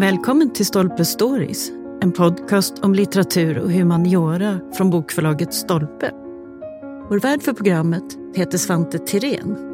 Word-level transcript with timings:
Välkommen 0.00 0.52
till 0.52 0.66
Stolpe 0.66 1.04
Stories, 1.04 1.70
en 2.02 2.12
podcast 2.12 2.78
om 2.78 2.94
litteratur 2.94 3.58
och 3.58 3.70
humaniora 3.70 4.60
från 4.76 4.90
bokförlaget 4.90 5.54
Stolpe. 5.54 6.10
Vår 7.08 7.20
värd 7.20 7.42
för 7.42 7.52
programmet 7.52 8.04
heter 8.34 8.58
Svante 8.58 8.98
Tirén. 8.98 9.69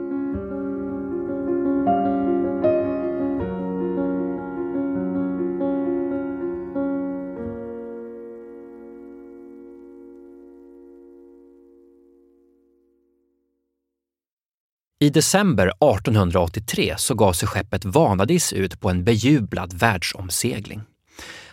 I 15.07 15.11
december 15.11 15.67
1883 15.67 16.95
så 16.99 17.15
gav 17.15 17.33
sig 17.33 17.49
skeppet 17.49 17.85
Vanadis 17.85 18.53
ut 18.53 18.81
på 18.81 18.91
en 18.91 19.05
bejublad 19.05 19.73
världsomsegling. 19.73 20.83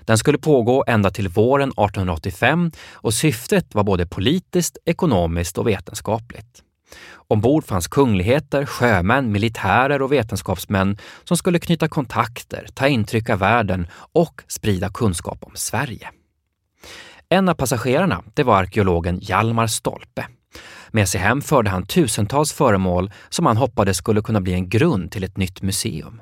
Den 0.02 0.18
skulle 0.18 0.38
pågå 0.38 0.84
ända 0.88 1.10
till 1.10 1.28
våren 1.28 1.70
1885 1.70 2.72
och 2.94 3.14
syftet 3.14 3.76
var 3.76 3.84
både 3.84 4.06
politiskt, 4.06 4.78
ekonomiskt 4.86 5.58
och 5.58 5.68
vetenskapligt. 5.68 6.64
Ombord 7.14 7.66
fanns 7.66 7.88
kungligheter, 7.88 8.66
sjömän, 8.66 9.32
militärer 9.32 10.02
och 10.02 10.12
vetenskapsmän 10.12 10.98
som 11.24 11.38
skulle 11.38 11.60
knyta 11.60 11.88
kontakter, 11.88 12.68
ta 12.74 12.88
intryck 12.88 13.30
av 13.30 13.40
världen 13.40 13.88
och 14.14 14.42
sprida 14.48 14.90
kunskap 14.90 15.38
om 15.42 15.52
Sverige. 15.56 16.10
En 17.30 17.50
av 17.50 17.54
passagerarna 17.54 18.24
det 18.34 18.44
var 18.44 18.58
arkeologen 18.58 19.20
Hjalmar 19.22 19.68
Stolpe. 19.68 20.28
Med 20.96 21.10
sig 21.10 21.22
hem 21.22 21.42
förde 21.42 21.70
han 21.70 21.86
tusentals 21.86 22.54
föremål 22.54 23.12
som 23.30 23.46
han 23.46 23.58
hoppades 23.58 23.98
skulle 23.98 24.22
kunna 24.22 24.42
bli 24.42 24.54
en 24.54 24.70
grund 24.70 25.12
till 25.12 25.24
ett 25.24 25.38
nytt 25.38 25.62
museum. 25.62 26.22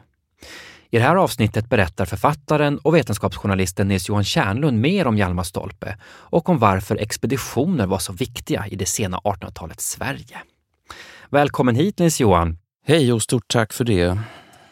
I 0.90 0.98
det 0.98 1.04
här 1.04 1.16
avsnittet 1.16 1.70
berättar 1.70 2.06
författaren 2.06 2.78
och 2.78 2.96
vetenskapsjournalisten 2.96 3.88
Nils-Johan 3.88 4.24
Kärnlund 4.24 4.80
mer 4.80 5.08
om 5.08 5.18
Hjalmar 5.18 5.44
Stolpe 5.44 5.98
och 6.06 6.50
om 6.50 6.60
varför 6.60 6.96
expeditioner 6.96 7.86
var 7.88 8.00
så 8.00 8.14
viktiga 8.14 8.68
i 8.68 8.76
det 8.76 8.86
sena 8.86 9.18
1800-talets 9.18 9.92
Sverige. 9.92 10.38
Välkommen 11.30 11.76
hit 11.76 12.00
Nils-Johan! 12.00 12.58
Hej 12.86 13.14
och 13.14 13.22
stort 13.22 13.48
tack 13.48 13.74
för 13.74 13.84
det. 13.84 14.20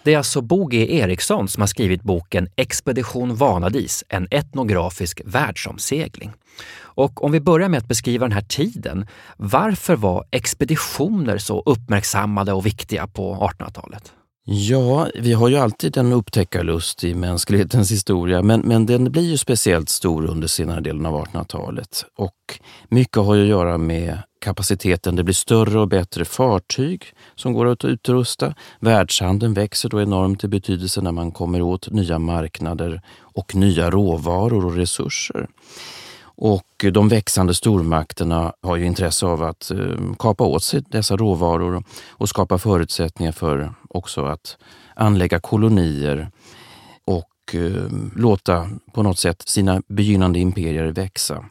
Det 0.04 0.14
är 0.14 0.18
alltså 0.18 0.42
Bo 0.42 0.66
G 0.66 0.98
Eriksson 1.00 1.48
som 1.48 1.62
har 1.62 1.68
skrivit 1.68 2.04
boken 2.04 2.48
Expedition 2.56 3.36
Vanadis, 3.36 4.04
en 4.10 4.28
etnografisk 4.32 5.22
världsomsegling. 5.26 6.32
Och 6.80 7.24
om 7.24 7.32
vi 7.32 7.40
börjar 7.40 7.70
med 7.70 7.78
att 7.78 7.88
beskriva 7.88 8.26
den 8.26 8.32
här 8.32 8.42
tiden, 8.42 9.08
varför 9.38 9.96
var 9.96 10.26
expeditioner 10.32 11.38
så 11.38 11.64
uppmärksammade 11.66 12.54
och 12.54 12.66
viktiga 12.66 13.08
på 13.08 13.36
1800-talet? 13.36 14.14
Ja, 14.52 15.08
vi 15.16 15.34
har 15.34 15.50
ju 15.50 15.56
alltid 15.56 15.98
en 15.98 16.14
upptäckarlust 16.14 17.04
i 17.04 17.16
mänsklighetens 17.16 17.92
historia, 17.92 18.42
men, 18.42 18.60
men 18.60 18.86
den 18.86 19.12
blir 19.12 19.24
ju 19.24 19.38
speciellt 19.38 19.90
stor 19.90 20.26
under 20.26 20.48
senare 20.48 20.82
delen 20.82 21.06
av 21.06 21.26
1800-talet. 21.26 22.06
Och 22.16 22.60
mycket 22.88 23.18
har 23.18 23.36
ju 23.36 23.42
att 23.42 23.50
göra 23.50 23.78
med 23.78 24.18
kapaciteten. 24.42 25.16
Det 25.16 25.24
blir 25.24 25.34
större 25.34 25.80
och 25.80 25.88
bättre 25.88 26.26
fartyg 26.26 27.04
som 27.36 27.54
går 27.54 27.66
att 27.66 27.86
utrusta. 27.86 28.56
Världshandeln 28.80 29.54
växer 29.54 29.90
då 29.90 30.02
enormt 30.02 30.44
i 30.44 30.48
betydelse 30.48 31.02
när 31.02 31.12
man 31.12 31.32
kommer 31.32 31.62
åt 31.62 31.90
nya 31.90 32.20
marknader 32.20 33.02
och 33.20 33.56
nya 33.56 33.90
råvaror 33.90 34.66
och 34.66 34.76
resurser. 34.76 35.48
Och 36.42 36.86
de 36.94 37.10
växande 37.10 37.54
stormakterna 37.54 38.54
har 38.62 38.76
ju 38.76 38.86
intresse 38.86 39.26
av 39.26 39.44
att 39.44 39.72
eh, 39.72 39.78
kapa 40.20 40.44
åt 40.44 40.64
sig 40.64 40.84
dessa 40.90 41.18
råvaror 41.18 41.84
och 42.08 42.30
skapa 42.30 42.58
förutsättningar 42.58 43.32
för 43.32 43.74
också 43.90 44.26
att 44.26 44.58
anlägga 44.96 45.40
kolonier 45.40 46.32
och 47.06 47.56
eh, 47.56 47.84
låta 48.16 48.70
på 48.94 49.04
något 49.04 49.20
sätt 49.20 49.42
sina 49.48 49.82
begynnande 49.88 50.40
imperier 50.40 50.86
växa. 50.86 51.46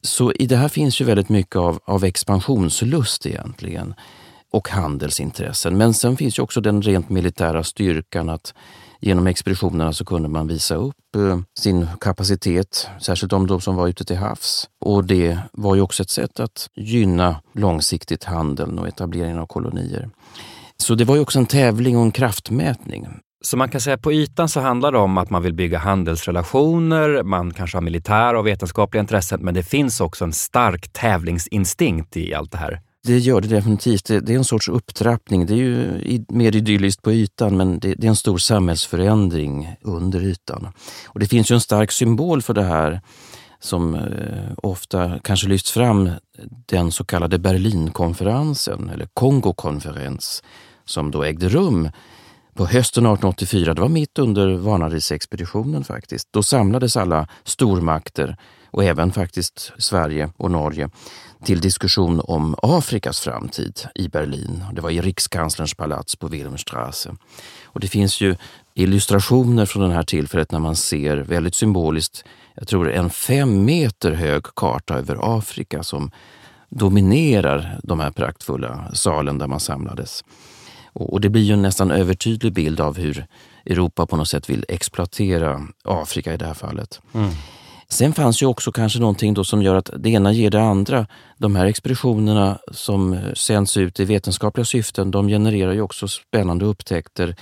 Så 0.00 0.32
i 0.32 0.46
det 0.46 0.56
här 0.56 0.68
finns 0.68 1.00
ju 1.00 1.04
väldigt 1.04 1.28
mycket 1.28 1.56
av, 1.56 1.78
av 1.84 2.04
expansionslust 2.04 3.26
egentligen 3.26 3.94
och 4.52 4.68
handelsintressen. 4.68 5.76
Men 5.76 5.94
sen 5.94 6.16
finns 6.16 6.38
ju 6.38 6.42
också 6.42 6.60
den 6.60 6.82
rent 6.82 7.08
militära 7.08 7.64
styrkan 7.64 8.28
att 8.28 8.54
genom 9.02 9.26
expeditionerna 9.26 9.92
så 9.92 10.04
kunde 10.04 10.28
man 10.28 10.46
visa 10.46 10.74
upp 10.74 11.16
eh, 11.16 11.38
sin 11.58 11.86
kapacitet, 12.00 12.88
särskilt 13.00 13.32
om 13.32 13.46
de 13.46 13.60
som 13.60 13.76
var 13.76 13.88
ute 13.88 14.04
till 14.04 14.16
havs. 14.16 14.68
Och 14.80 15.04
det 15.04 15.38
var 15.52 15.74
ju 15.74 15.80
också 15.80 16.02
ett 16.02 16.10
sätt 16.10 16.40
att 16.40 16.68
gynna 16.76 17.40
långsiktigt 17.54 18.24
handeln 18.24 18.78
och 18.78 18.88
etableringen 18.88 19.38
av 19.38 19.46
kolonier. 19.46 20.10
Så 20.76 20.94
det 20.94 21.04
var 21.04 21.14
ju 21.14 21.20
också 21.20 21.38
en 21.38 21.46
tävling 21.46 21.96
och 21.96 22.02
en 22.02 22.12
kraftmätning. 22.12 23.08
Så 23.44 23.56
man 23.56 23.68
kan 23.68 23.80
säga 23.80 23.98
på 23.98 24.12
ytan 24.12 24.48
så 24.48 24.60
handlar 24.60 24.92
det 24.92 24.98
om 24.98 25.18
att 25.18 25.30
man 25.30 25.42
vill 25.42 25.54
bygga 25.54 25.78
handelsrelationer, 25.78 27.22
man 27.22 27.54
kanske 27.54 27.76
har 27.76 27.82
militära 27.82 28.38
och 28.38 28.46
vetenskapliga 28.46 29.00
intressen, 29.00 29.40
men 29.40 29.54
det 29.54 29.62
finns 29.62 30.00
också 30.00 30.24
en 30.24 30.32
stark 30.32 30.92
tävlingsinstinkt 30.92 32.16
i 32.16 32.34
allt 32.34 32.52
det 32.52 32.58
här. 32.58 32.80
Det 33.04 33.18
gör 33.18 33.40
det 33.40 33.48
definitivt. 33.48 34.04
Det, 34.04 34.20
det 34.20 34.32
är 34.32 34.38
en 34.38 34.44
sorts 34.44 34.68
upptrappning. 34.68 35.46
Det 35.46 35.52
är 35.52 35.56
ju 35.56 36.24
mer 36.28 36.56
idylliskt 36.56 37.02
på 37.02 37.12
ytan, 37.12 37.56
men 37.56 37.78
det, 37.78 37.94
det, 37.94 38.06
är 38.06 38.08
en 38.08 38.16
stor 38.16 38.38
samhällsförändring 38.38 39.76
under 39.80 40.20
ytan. 40.24 40.68
Och 41.06 41.20
Det 41.20 41.26
finns 41.26 41.50
ju 41.50 41.54
en 41.54 41.60
stark 41.60 41.92
symbol 41.92 42.42
för 42.42 42.54
det 42.54 42.64
här 42.64 43.00
som 43.60 43.94
eh, 43.94 44.52
ofta 44.56 45.18
kanske 45.18 45.48
lyfts 45.48 45.70
fram, 45.70 46.10
den 46.66 46.92
så 46.92 47.04
kallade 47.04 47.38
Berlinkonferensen, 47.38 48.88
eller 48.88 49.08
Kongokonferens, 49.14 50.42
som 50.84 51.10
då 51.10 51.22
ägde 51.22 51.48
rum 51.48 51.90
på 52.54 52.66
hösten 52.66 53.06
1884. 53.06 53.74
Det 53.74 53.80
var 53.80 53.88
mitt 53.88 54.18
under 54.18 54.56
Vanadisexpeditionen 54.56 55.84
faktiskt. 55.84 56.28
Då 56.30 56.42
samlades 56.42 56.96
alla 56.96 57.28
stormakter 57.44 58.36
och 58.70 58.84
även 58.84 59.12
faktiskt 59.12 59.72
Sverige 59.78 60.30
och 60.36 60.50
Norge 60.50 60.90
till 61.44 61.60
diskussion 61.60 62.20
om 62.24 62.56
Afrikas 62.62 63.20
framtid 63.20 63.80
i 63.94 64.08
Berlin. 64.08 64.64
Det 64.72 64.80
var 64.80 64.90
i 64.90 65.00
rikskanslerns 65.00 65.74
palats 65.74 66.16
på 66.16 66.28
Wilhelmstrasse. 66.28 67.16
Och 67.64 67.80
det 67.80 67.88
finns 67.88 68.20
ju 68.20 68.36
illustrationer 68.74 69.66
från 69.66 69.88
det 69.88 69.94
här 69.94 70.02
tillfället 70.02 70.52
när 70.52 70.58
man 70.58 70.76
ser 70.76 71.16
väldigt 71.16 71.54
symboliskt, 71.54 72.24
jag 72.54 72.68
tror 72.68 72.92
en 72.92 73.10
fem 73.10 73.64
meter 73.64 74.12
hög 74.12 74.42
karta 74.42 74.94
över 74.94 75.38
Afrika 75.38 75.82
som 75.82 76.10
dominerar 76.68 77.80
de 77.82 78.00
här 78.00 78.10
praktfulla 78.10 78.90
salen 78.94 79.38
där 79.38 79.46
man 79.46 79.60
samlades. 79.60 80.24
Och 80.92 81.20
det 81.20 81.28
blir 81.28 81.42
ju 81.42 81.52
en 81.52 81.62
nästan 81.62 81.90
övertydlig 81.90 82.52
bild 82.52 82.80
av 82.80 82.96
hur 82.96 83.26
Europa 83.66 84.06
på 84.06 84.16
något 84.16 84.28
sätt 84.28 84.50
vill 84.50 84.64
exploatera 84.68 85.68
Afrika 85.84 86.34
i 86.34 86.36
det 86.36 86.46
här 86.46 86.54
fallet. 86.54 87.00
Mm. 87.12 87.30
Sen 87.92 88.12
fanns 88.12 88.42
ju 88.42 88.46
också 88.46 88.72
kanske 88.72 88.98
någonting 88.98 89.34
då 89.34 89.44
som 89.44 89.62
gör 89.62 89.74
att 89.74 89.90
det 89.98 90.10
ena 90.10 90.32
ger 90.32 90.50
det 90.50 90.62
andra. 90.62 91.06
De 91.38 91.56
här 91.56 91.66
expeditionerna 91.66 92.58
som 92.70 93.12
eh, 93.12 93.32
sänds 93.34 93.76
ut 93.76 94.00
i 94.00 94.04
vetenskapliga 94.04 94.64
syften, 94.64 95.10
de 95.10 95.28
genererar 95.28 95.72
ju 95.72 95.80
också 95.80 96.08
spännande 96.08 96.64
upptäckter 96.64 97.36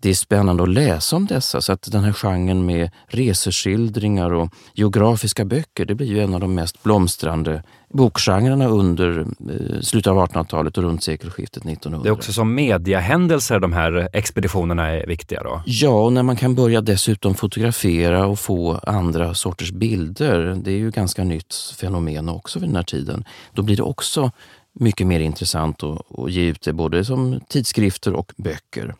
det 0.00 0.10
är 0.10 0.14
spännande 0.14 0.62
att 0.62 0.68
läsa 0.68 1.16
om 1.16 1.26
dessa. 1.26 1.60
Så 1.60 1.72
att 1.72 1.92
den 1.92 2.04
här 2.04 2.12
genren 2.12 2.66
med 2.66 2.90
reseskildringar 3.06 4.32
och 4.32 4.54
geografiska 4.74 5.44
böcker, 5.44 5.84
det 5.84 5.94
blir 5.94 6.06
ju 6.06 6.20
en 6.20 6.34
av 6.34 6.40
de 6.40 6.54
mest 6.54 6.82
blomstrande 6.82 7.62
bokgenrerna 7.88 8.66
under 8.66 9.18
eh, 9.20 9.80
slutet 9.80 10.10
av 10.10 10.16
1800-talet 10.16 10.78
och 10.78 10.84
runt 10.84 11.02
sekelskiftet 11.02 11.66
1900. 11.66 12.04
Det 12.04 12.08
är 12.08 12.12
också 12.12 12.32
som 12.32 12.54
mediahändelser 12.54 13.60
de 13.60 13.72
här 13.72 14.08
expeditionerna 14.12 14.88
är 14.88 15.06
viktiga 15.06 15.42
då? 15.42 15.62
Ja, 15.66 16.04
och 16.04 16.12
när 16.12 16.22
man 16.22 16.36
kan 16.36 16.54
börja 16.54 16.80
dessutom 16.80 17.34
fotografera 17.34 18.26
och 18.26 18.38
få 18.38 18.80
andra 18.82 19.34
sorters 19.34 19.72
bilder. 19.72 20.60
Det 20.64 20.70
är 20.70 20.76
ju 20.76 20.90
ganska 20.90 21.24
nytt 21.24 21.54
fenomen 21.80 22.28
också 22.28 22.58
vid 22.58 22.68
den 22.68 22.76
här 22.76 22.82
tiden. 22.82 23.24
Då 23.52 23.62
blir 23.62 23.76
det 23.76 23.82
också 23.82 24.30
mycket 24.72 25.06
mer 25.06 25.20
intressant 25.20 25.82
att, 25.82 26.18
att 26.18 26.30
ge 26.30 26.42
ut 26.42 26.62
det 26.62 26.72
både 26.72 27.04
som 27.04 27.40
tidskrifter 27.48 28.12
och 28.12 28.32
böcker. 28.36 28.94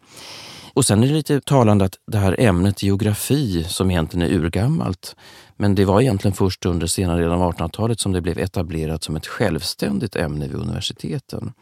Och 0.80 0.86
sen 0.86 1.02
är 1.02 1.06
det 1.06 1.12
lite 1.12 1.40
talande 1.40 1.84
att 1.84 1.98
det 2.06 2.18
här 2.18 2.40
ämnet 2.40 2.82
geografi, 2.82 3.64
som 3.64 3.90
egentligen 3.90 4.30
är 4.30 4.34
urgammalt, 4.34 5.16
men 5.56 5.74
det 5.74 5.84
var 5.84 6.00
egentligen 6.00 6.34
först 6.34 6.66
under 6.66 6.86
senare 6.86 7.20
delen 7.20 7.42
av 7.42 7.52
1800-talet 7.52 8.00
som 8.00 8.12
det 8.12 8.20
blev 8.20 8.38
etablerat 8.38 9.02
som 9.02 9.16
ett 9.16 9.26
självständigt 9.26 10.16
ämne 10.16 10.48
vid 10.48 10.56
universiteten. 10.56 11.52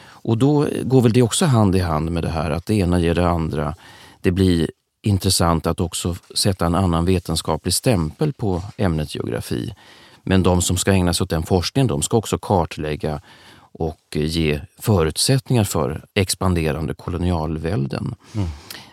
Och 0.00 0.38
då 0.38 0.66
går 0.82 1.00
väl 1.00 1.12
det 1.12 1.22
också 1.22 1.46
hand 1.46 1.76
i 1.76 1.78
hand 1.78 2.12
med 2.12 2.22
det 2.22 2.28
här 2.28 2.50
att 2.50 2.66
det 2.66 2.74
ena 2.74 3.00
ger 3.00 3.14
det 3.14 3.28
andra. 3.28 3.74
Det 4.20 4.30
blir 4.30 4.70
intressant 5.02 5.66
att 5.66 5.80
också 5.80 6.16
sätta 6.34 6.66
en 6.66 6.74
annan 6.74 7.04
vetenskaplig 7.04 7.74
stämpel 7.74 8.32
på 8.32 8.62
ämnet 8.76 9.14
geografi. 9.14 9.74
Men 10.22 10.42
de 10.42 10.62
som 10.62 10.76
ska 10.76 10.92
ägna 10.92 11.12
sig 11.12 11.24
åt 11.24 11.30
den 11.30 11.42
forskningen, 11.42 11.86
de 11.86 12.02
ska 12.02 12.16
också 12.16 12.38
kartlägga 12.38 13.20
och 13.72 14.16
ge 14.16 14.60
förutsättningar 14.78 15.64
för 15.64 16.04
expanderande 16.14 16.94
kolonialvälden. 16.94 18.14
Mm. 18.34 18.48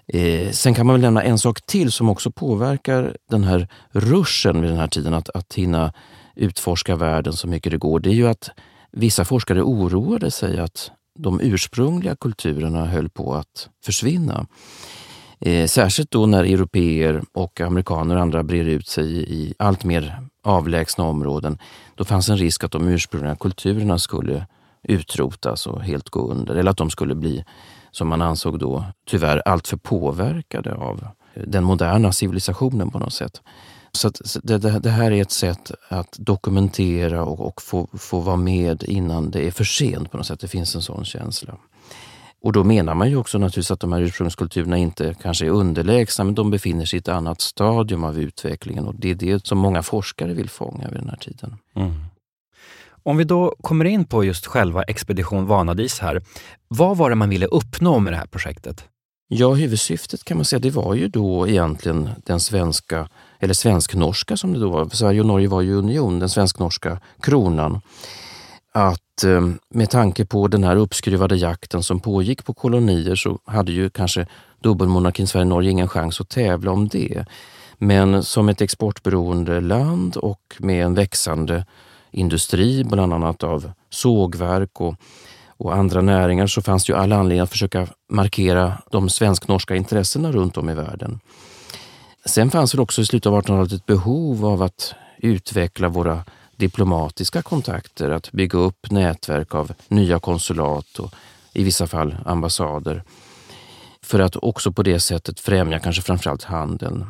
Eh, 0.07 0.51
sen 0.51 0.73
kan 0.73 0.85
man 0.85 0.93
väl 0.93 1.01
nämna 1.01 1.23
en 1.23 1.39
sak 1.39 1.61
till 1.61 1.91
som 1.91 2.09
också 2.09 2.31
påverkar 2.31 3.17
den 3.29 3.43
här 3.43 3.67
ruschen 3.91 4.61
vid 4.61 4.69
den 4.69 4.79
här 4.79 4.87
tiden, 4.87 5.13
att, 5.13 5.29
att 5.29 5.53
hinna 5.53 5.93
utforska 6.35 6.95
världen 6.95 7.33
så 7.33 7.47
mycket 7.47 7.71
det 7.71 7.77
går. 7.77 7.99
Det 7.99 8.09
är 8.09 8.13
ju 8.13 8.27
att 8.27 8.49
vissa 8.91 9.25
forskare 9.25 9.61
oroade 9.61 10.31
sig 10.31 10.59
att 10.59 10.91
de 11.19 11.39
ursprungliga 11.41 12.15
kulturerna 12.15 12.85
höll 12.85 13.09
på 13.09 13.33
att 13.33 13.69
försvinna. 13.85 14.47
Eh, 15.39 15.67
särskilt 15.67 16.11
då 16.11 16.25
när 16.25 16.43
europeer 16.43 17.23
och 17.33 17.61
amerikaner 17.61 18.15
och 18.15 18.21
andra 18.21 18.43
brer 18.43 18.65
ut 18.65 18.87
sig 18.87 19.33
i 19.33 19.53
allt 19.59 19.83
mer 19.83 20.19
avlägsna 20.43 21.03
områden. 21.03 21.57
Då 21.95 22.05
fanns 22.05 22.29
en 22.29 22.37
risk 22.37 22.63
att 22.63 22.71
de 22.71 22.87
ursprungliga 22.87 23.35
kulturerna 23.35 23.99
skulle 23.99 24.45
utrotas 24.87 25.51
alltså 25.51 25.69
och 25.69 25.83
helt 25.83 26.09
gå 26.09 26.27
under. 26.27 26.55
Eller 26.55 26.71
att 26.71 26.77
de 26.77 26.89
skulle 26.89 27.15
bli, 27.15 27.45
som 27.91 28.07
man 28.07 28.21
ansåg 28.21 28.59
då, 28.59 28.85
tyvärr 29.07 29.47
alltför 29.47 29.77
påverkade 29.77 30.73
av 30.73 31.07
eh, 31.33 31.43
den 31.47 31.63
moderna 31.63 32.11
civilisationen 32.11 32.91
på 32.91 32.99
något 32.99 33.13
sätt. 33.13 33.41
Så, 33.91 34.11
det, 34.43 34.57
det, 34.57 34.79
det, 34.79 34.89
här 34.89 35.11
är 35.11 35.21
ett 35.21 35.31
sätt 35.31 35.71
att 35.87 36.15
dokumentera 36.19 37.23
och, 37.23 37.47
och 37.47 37.61
få, 37.61 37.87
få 37.93 38.19
vara 38.19 38.35
med 38.35 38.83
innan 38.83 39.31
det 39.31 39.47
är 39.47 39.51
för 39.51 39.63
sent 39.63 40.11
på 40.11 40.17
något 40.17 40.25
sätt. 40.25 40.39
Det 40.39 40.47
finns 40.47 40.75
en 40.75 40.81
sån 40.81 41.05
känsla. 41.05 41.57
Och 42.45 42.51
då 42.53 42.63
menar 42.63 42.95
man 42.95 43.09
ju 43.09 43.17
också 43.17 43.37
naturligtvis 43.37 43.71
att 43.71 43.79
de 43.79 43.93
här 43.93 44.01
ursprungskulturerna 44.01 44.77
inte 44.77 45.15
kanske 45.21 45.45
är 45.45 45.49
underlägsna, 45.49 46.25
men 46.25 46.35
de 46.35 46.51
befinner 46.51 46.85
sig 46.85 46.97
i 46.97 46.99
ett 46.99 47.07
annat 47.07 47.41
stadium 47.41 48.03
av 48.03 48.19
utvecklingen 48.19 48.85
och 48.85 48.95
det 48.95 49.11
är 49.11 49.15
det 49.15 49.47
som 49.47 49.57
många 49.57 49.83
forskare 49.83 50.33
vill 50.33 50.49
fånga 50.49 50.87
vid 50.89 50.99
den 50.99 51.09
här 51.09 51.17
tiden. 51.17 51.55
Mm. 51.75 51.93
Om 53.05 53.17
vi 53.17 53.23
då 53.23 53.55
kommer 53.61 53.85
in 53.85 54.05
på 54.05 54.23
just 54.23 54.45
själva 54.45 54.83
Expedition 54.83 55.45
Vanadis 55.45 55.99
här. 55.99 56.21
Vad 56.67 56.97
var 56.97 57.09
det 57.09 57.15
man 57.15 57.29
ville 57.29 57.45
uppnå 57.45 57.99
med 57.99 58.13
det 58.13 58.17
här 58.17 58.25
projektet? 58.25 58.83
Ja, 59.27 59.53
huvudsyftet 59.53 60.23
kan 60.23 60.37
man 60.37 60.45
säga, 60.45 60.59
det 60.59 60.69
var 60.69 60.95
ju 60.95 61.07
då 61.07 61.47
egentligen 61.47 62.09
den 62.25 62.39
svenska, 62.39 63.09
eller 63.39 63.53
svensk-norska 63.53 64.37
som 64.37 64.53
det 64.53 64.59
då 64.59 64.69
var, 64.69 64.89
Sverige 64.89 65.19
och 65.19 65.25
Norge 65.25 65.47
var 65.47 65.61
ju 65.61 65.73
union, 65.73 66.19
den 66.19 66.29
svensk-norska 66.29 66.99
kronan. 67.21 67.81
Att 68.71 69.23
eh, 69.23 69.49
med 69.69 69.89
tanke 69.89 70.25
på 70.25 70.47
den 70.47 70.63
här 70.63 70.75
uppskruvade 70.75 71.35
jakten 71.35 71.83
som 71.83 71.99
pågick 71.99 72.45
på 72.45 72.53
kolonier 72.53 73.15
så 73.15 73.39
hade 73.45 73.71
ju 73.71 73.89
kanske 73.89 74.27
dubbelmonarkin 74.59 75.27
Sverige-Norge 75.27 75.71
ingen 75.71 75.87
chans 75.87 76.21
att 76.21 76.29
tävla 76.29 76.71
om 76.71 76.87
det. 76.87 77.25
Men 77.77 78.23
som 78.23 78.49
ett 78.49 78.61
exportberoende 78.61 79.61
land 79.61 80.17
och 80.17 80.55
med 80.59 80.85
en 80.85 80.93
växande 80.93 81.65
industri, 82.15 82.83
bland 82.83 83.13
annat 83.13 83.43
av 83.43 83.71
sågverk 83.89 84.81
och 84.81 84.95
och 85.57 85.75
andra 85.75 86.01
näringar 86.01 86.47
så 86.47 86.61
fanns 86.61 86.85
det 86.85 86.93
ju 86.93 86.99
all 86.99 87.11
anledning 87.11 87.39
att 87.39 87.49
försöka 87.49 87.87
markera 88.09 88.77
de 88.91 89.09
svensk-norska 89.09 89.75
intressena 89.75 90.31
runt 90.31 90.57
om 90.57 90.69
i 90.69 90.73
världen. 90.73 91.19
Sen 92.25 92.51
fanns 92.51 92.71
det 92.71 92.81
också 92.81 93.01
i 93.01 93.05
slutet 93.05 93.25
av 93.25 93.41
1800-talet 93.41 93.71
ett 93.71 93.85
behov 93.85 94.45
av 94.45 94.61
att 94.61 94.95
utveckla 95.17 95.87
våra 95.89 96.23
diplomatiska 96.55 97.41
kontakter, 97.41 98.09
att 98.09 98.31
bygga 98.31 98.59
upp 98.59 98.91
nätverk 98.91 99.55
av 99.55 99.73
nya 99.87 100.19
konsulat 100.19 100.99
och 100.99 101.13
i 101.53 101.63
vissa 101.63 101.87
fall 101.87 102.15
ambassader. 102.25 103.03
För 104.01 104.19
att 104.19 104.35
också 104.35 104.71
på 104.71 104.83
det 104.83 104.99
sättet 104.99 105.39
främja 105.39 105.79
kanske 105.79 106.01
framförallt 106.01 106.43
handeln. 106.43 107.05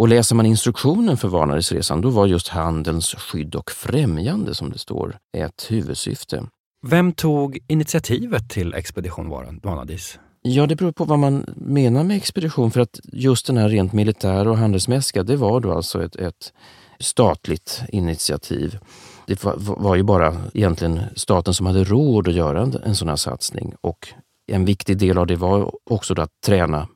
Och 0.00 0.08
läser 0.08 0.36
man 0.36 0.46
instruktionen 0.46 1.16
för 1.16 1.28
Vanadisresan, 1.28 2.00
då 2.00 2.10
var 2.10 2.26
just 2.26 2.48
handelns 2.48 3.14
skydd 3.14 3.54
och 3.54 3.70
främjande, 3.70 4.54
som 4.54 4.70
det 4.70 4.78
står, 4.78 5.18
ett 5.36 5.66
huvudsyfte. 5.70 6.46
Vem 6.86 7.12
tog 7.12 7.58
initiativet 7.68 8.50
till 8.50 8.74
Expedition 8.74 9.60
Vanadis? 9.62 10.18
Ja, 10.42 10.66
det 10.66 10.76
beror 10.76 10.92
på 10.92 11.04
vad 11.04 11.18
man 11.18 11.44
menar 11.56 12.04
med 12.04 12.16
expedition. 12.16 12.70
För 12.70 12.80
att 12.80 13.00
just 13.04 13.46
den 13.46 13.56
här 13.56 13.68
rent 13.68 13.92
militära 13.92 14.50
och 14.50 14.58
handelsmässiga, 14.58 15.22
det 15.22 15.36
var 15.36 15.60
då 15.60 15.72
alltså 15.72 16.04
ett, 16.04 16.16
ett 16.16 16.52
statligt 17.00 17.82
initiativ. 17.88 18.78
Det 19.26 19.44
var, 19.44 19.54
var, 19.58 19.96
ju 19.96 20.02
bara 20.02 20.36
egentligen 20.54 21.00
staten 21.16 21.54
som 21.54 21.66
hade 21.66 21.84
råd 21.84 22.28
att 22.28 22.34
göra 22.34 22.62
en, 22.62 22.76
en 22.84 22.96
sån 22.96 23.08
här 23.08 23.16
satsning. 23.16 23.74
Och 23.80 24.08
en 24.52 24.64
viktig 24.64 24.98
del 24.98 25.18
av 25.18 25.26
det 25.26 25.36
var 25.36 25.72
också 25.90 26.20
att 26.20 26.30
träna 26.46 26.88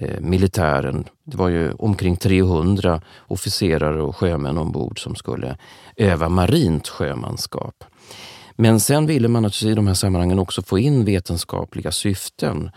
Eh, 0.00 0.20
militären. 0.20 1.04
Det 1.24 1.36
var 1.36 1.48
ju 1.48 1.72
omkring 1.72 2.16
300 2.16 3.02
officerare 3.26 4.02
och 4.02 4.16
sjömän 4.16 4.58
ombord 4.58 5.02
som 5.02 5.14
skulle 5.14 5.56
öva 5.96 6.28
marint 6.28 6.88
sjömanskap. 6.88 7.84
Men 8.56 8.80
sen 8.80 9.06
ville 9.06 9.28
man 9.28 9.42
naturligtvis 9.42 9.72
i 9.72 9.74
de 9.74 9.86
här 9.86 9.94
sammanhangen 9.94 10.38
också 10.38 10.62
få 10.62 10.78
in 10.78 11.04
vetenskapliga 11.04 11.92
syften. 11.92 12.70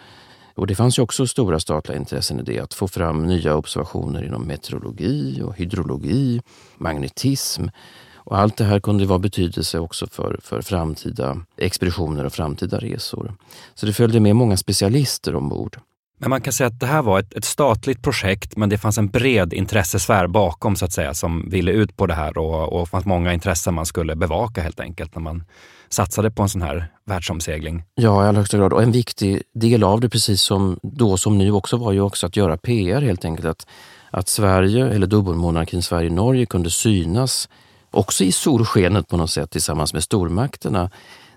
Och 0.55 0.67
det 0.67 0.75
fanns 0.75 0.99
ju 0.99 1.03
också 1.03 1.27
stora 1.27 1.59
statliga 1.59 1.97
intressen 1.97 2.39
i 2.39 2.43
det, 2.43 2.59
att 2.59 2.73
få 2.73 2.87
fram 2.87 3.27
nya 3.27 3.55
observationer 3.55 4.23
inom 4.23 4.47
meteorologi 4.47 5.41
och 5.41 5.55
hydrologi, 5.57 6.41
magnetism. 6.77 7.67
Och 8.15 8.37
allt 8.37 8.57
det 8.57 8.63
här 8.63 8.79
kunde 8.79 9.05
vara 9.05 9.19
betydelse 9.19 9.79
också 9.79 10.07
för, 10.07 10.39
för 10.43 10.61
framtida 10.61 11.37
expeditioner 11.57 12.25
och 12.25 12.33
framtida 12.33 12.79
resor. 12.79 13.33
Så 13.73 13.85
det 13.85 13.93
följde 13.93 14.19
med 14.19 14.35
många 14.35 14.57
specialister 14.57 15.35
ombord. 15.35 15.79
Men 16.21 16.29
man 16.29 16.41
kan 16.41 16.53
säga 16.53 16.67
att 16.67 16.79
det 16.79 16.85
här 16.85 17.01
var 17.01 17.19
ett, 17.19 17.33
ett, 17.33 17.45
statligt 17.45 18.01
projekt, 18.01 18.57
men 18.57 18.69
det 18.69 18.77
fanns 18.77 18.97
en 18.97 19.07
bred 19.07 19.53
intressesfär 19.53 20.27
bakom 20.27 20.75
så 20.75 20.85
att 20.85 20.91
säga, 20.91 21.13
som 21.13 21.49
ville 21.49 21.71
ut 21.71 21.97
på 21.97 22.07
det 22.07 22.13
här 22.13 22.37
och, 22.37 22.73
och 22.73 22.89
fanns 22.89 23.05
många 23.05 23.33
intressen 23.33 23.73
man 23.73 23.85
skulle 23.85 24.15
bevaka 24.15 24.61
helt 24.61 24.79
enkelt 24.79 25.15
när 25.15 25.21
man 25.21 25.43
satsade 25.89 26.31
på 26.31 26.43
en 26.43 26.49
sån 26.49 26.61
här 26.61 26.91
världsomsegling. 27.05 27.83
Ja, 27.95 28.25
i 28.25 28.27
allra 28.27 28.39
högsta 28.39 28.57
grad. 28.57 28.73
Och 28.73 28.83
en 28.83 28.91
viktig 28.91 29.41
del 29.53 29.83
av 29.83 30.01
det, 30.01 30.09
precis 30.09 30.41
som 30.41 30.79
då 30.83 31.17
som 31.17 31.37
nu 31.37 31.51
också, 31.51 31.77
var 31.77 31.91
ju 31.91 32.01
också 32.01 32.27
att 32.27 32.35
göra 32.35 32.57
PR 32.57 33.01
helt 33.01 33.25
enkelt. 33.25 33.47
Att, 33.47 33.67
att 34.11 34.27
Sverige, 34.27 34.87
eller 34.87 35.07
dubbelmonarkin 35.07 35.83
Sverige-Norge, 35.83 36.45
kunde 36.45 36.69
synas 36.69 37.49
också 37.91 38.23
i 38.23 38.31
solskenet 38.31 39.07
på 39.07 39.17
något 39.17 39.31
sätt 39.31 39.51
tillsammans 39.51 39.93
med 39.93 40.03
stormakterna. 40.03 40.89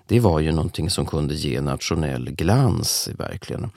Det 0.07 0.21
var 0.21 0.41
ju 0.41 0.53
någonting 0.53 0.91
som 0.91 1.07
kunde 1.07 1.35
ge 1.35 1.61
nationell 1.61 2.31
glans 2.31 3.09
verkligen. 3.19 3.71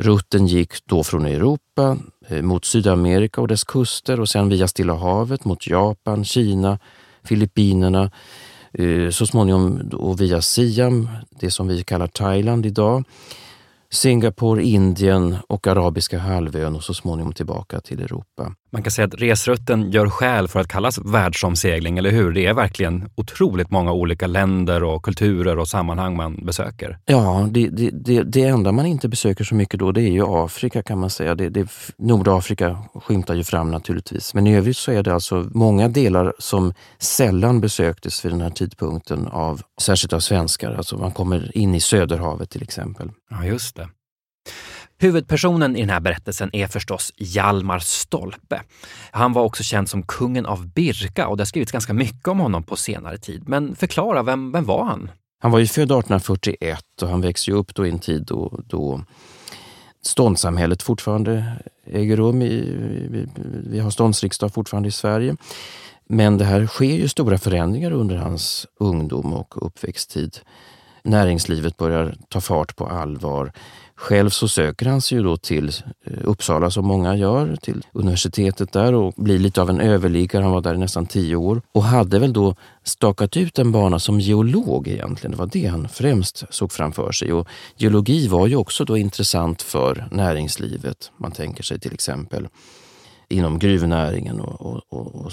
Rutten 0.00 0.46
gick 0.46 0.86
då 0.86 1.04
från 1.04 1.26
Europa 1.26 1.96
eh, 2.28 2.42
mot 2.42 2.64
Sydamerika 2.64 3.40
och 3.40 3.48
dess 3.48 3.64
kuster 3.64 4.20
och 4.20 4.28
sen 4.28 4.48
via 4.48 4.68
Stilla 4.68 4.94
havet 4.94 5.44
mot 5.44 5.66
Japan, 5.66 6.24
Kina, 6.24 6.78
Filippinerna, 7.22 8.10
eh, 8.72 9.10
så 9.10 9.26
småningom 9.26 9.90
och 9.92 10.20
via 10.20 10.42
Siam, 10.42 11.08
det 11.30 11.50
som 11.50 11.68
vi 11.68 11.82
kallar 11.84 12.06
Thailand 12.06 12.66
idag, 12.66 13.04
Singapore, 13.90 14.62
Indien 14.62 15.36
och 15.48 15.66
Arabiska 15.66 16.18
halvön 16.18 16.76
och 16.76 16.84
så 16.84 16.94
småningom 16.94 17.32
tillbaka 17.32 17.80
till 17.80 18.00
Europa. 18.00 18.54
Man 18.72 18.82
kan 18.82 18.90
säga 18.90 19.06
att 19.06 19.14
resrutten 19.14 19.90
gör 19.90 20.08
skäl 20.08 20.48
för 20.48 20.60
att 20.60 20.68
kallas 20.68 20.98
världsomsegling, 20.98 21.98
eller 21.98 22.10
hur? 22.10 22.32
Det 22.32 22.46
är 22.46 22.54
verkligen 22.54 23.10
otroligt 23.14 23.70
många 23.70 23.92
olika 23.92 24.26
länder 24.26 24.84
och 24.84 25.02
kulturer 25.02 25.58
och 25.58 25.68
sammanhang 25.68 26.16
man 26.16 26.44
besöker. 26.46 26.98
Ja, 27.06 27.48
det, 27.50 27.68
det, 27.68 27.90
det, 27.90 28.22
det 28.22 28.42
enda 28.42 28.72
man 28.72 28.86
inte 28.86 29.08
besöker 29.08 29.44
så 29.44 29.54
mycket 29.54 29.80
då 29.80 29.92
det 29.92 30.02
är 30.02 30.10
ju 30.10 30.24
Afrika 30.26 30.82
kan 30.82 30.98
man 30.98 31.10
säga. 31.10 31.34
Det, 31.34 31.48
det, 31.48 31.68
Nordafrika 31.98 32.78
skymtar 32.94 33.34
ju 33.34 33.44
fram 33.44 33.70
naturligtvis. 33.70 34.34
Men 34.34 34.46
i 34.46 34.56
övrigt 34.56 34.76
så 34.76 34.92
är 34.92 35.02
det 35.02 35.14
alltså 35.14 35.50
många 35.54 35.88
delar 35.88 36.32
som 36.38 36.74
sällan 36.98 37.60
besöktes 37.60 38.24
vid 38.24 38.32
den 38.32 38.40
här 38.40 38.50
tidpunkten 38.50 39.26
av 39.26 39.62
särskilt 39.82 40.12
av 40.12 40.20
svenskar. 40.20 40.74
Alltså 40.74 40.96
man 40.96 41.12
kommer 41.12 41.56
in 41.56 41.74
i 41.74 41.80
Söderhavet 41.80 42.50
till 42.50 42.62
exempel. 42.62 43.10
Ja, 43.30 43.44
just 43.44 43.76
det. 43.76 43.88
Huvudpersonen 45.02 45.76
i 45.76 45.80
den 45.80 45.90
här 45.90 46.00
berättelsen 46.00 46.50
är 46.52 46.66
förstås 46.66 47.12
Hjalmar 47.16 47.78
Stolpe. 47.78 48.62
Han 49.10 49.32
var 49.32 49.42
också 49.42 49.62
känd 49.62 49.88
som 49.88 50.02
kungen 50.02 50.46
av 50.46 50.68
Birka 50.68 51.28
och 51.28 51.36
det 51.36 51.40
har 51.40 51.46
skrivits 51.46 51.72
ganska 51.72 51.92
mycket 51.92 52.28
om 52.28 52.40
honom 52.40 52.62
på 52.62 52.76
senare 52.76 53.18
tid. 53.18 53.48
Men 53.48 53.76
förklara, 53.76 54.22
vem, 54.22 54.52
vem 54.52 54.64
var 54.64 54.84
han? 54.84 55.10
Han 55.42 55.50
var 55.50 55.58
ju 55.58 55.66
född 55.66 55.84
1841 55.84 56.84
och 57.02 57.08
han 57.08 57.20
växte 57.20 57.52
upp 57.52 57.74
då 57.74 57.86
i 57.86 57.90
en 57.90 57.98
tid 57.98 58.24
då, 58.26 58.60
då 58.66 59.04
ståndssamhället 60.02 60.82
fortfarande 60.82 61.44
äger 61.86 62.16
rum. 62.16 62.42
I, 62.42 62.76
vi, 63.10 63.26
vi 63.70 63.78
har 63.78 63.90
ståndsriksdag 63.90 64.54
fortfarande 64.54 64.88
i 64.88 64.92
Sverige. 64.92 65.36
Men 66.08 66.38
det 66.38 66.44
här 66.44 66.66
sker 66.66 66.94
ju 66.94 67.08
stora 67.08 67.38
förändringar 67.38 67.90
under 67.90 68.16
hans 68.16 68.66
ungdom 68.80 69.32
och 69.32 69.66
uppväxttid. 69.66 70.38
Näringslivet 71.04 71.76
börjar 71.76 72.14
ta 72.28 72.40
fart 72.40 72.76
på 72.76 72.86
allvar. 72.86 73.52
Själv 74.00 74.30
så 74.30 74.48
söker 74.48 74.86
han 74.86 75.00
sig 75.00 75.18
ju 75.18 75.24
då 75.24 75.36
till 75.36 75.68
eh, 76.04 76.12
Uppsala 76.24 76.70
som 76.70 76.86
många 76.86 77.16
gör, 77.16 77.56
till 77.56 77.86
universitetet 77.92 78.72
där 78.72 78.94
och 78.94 79.14
blir 79.16 79.38
lite 79.38 79.62
av 79.62 79.70
en 79.70 79.80
överliggare. 79.80 80.42
Han 80.42 80.52
var 80.52 80.60
där 80.60 80.74
i 80.74 80.78
nästan 80.78 81.06
tio 81.06 81.36
år 81.36 81.62
och 81.72 81.84
hade 81.84 82.18
väl 82.18 82.32
då 82.32 82.56
stakat 82.84 83.36
ut 83.36 83.58
en 83.58 83.72
bana 83.72 83.98
som 83.98 84.20
geolog 84.20 84.88
egentligen. 84.88 85.30
Det 85.30 85.36
var 85.36 85.50
det 85.52 85.66
han 85.66 85.88
främst 85.88 86.44
såg 86.50 86.72
framför 86.72 87.12
sig. 87.12 87.32
Och 87.32 87.48
geologi 87.76 88.28
var 88.28 88.46
ju 88.46 88.56
också 88.56 88.84
då 88.84 88.96
intressant 88.96 89.62
för 89.62 90.08
näringslivet. 90.10 91.12
Man 91.16 91.32
tänker 91.32 91.62
sig 91.62 91.80
till 91.80 91.92
exempel 91.92 92.48
inom 93.30 93.58
gruvnäringen 93.58 94.40
och, 94.40 94.60
och, 94.60 94.82
och, 94.88 95.14
och, 95.14 95.32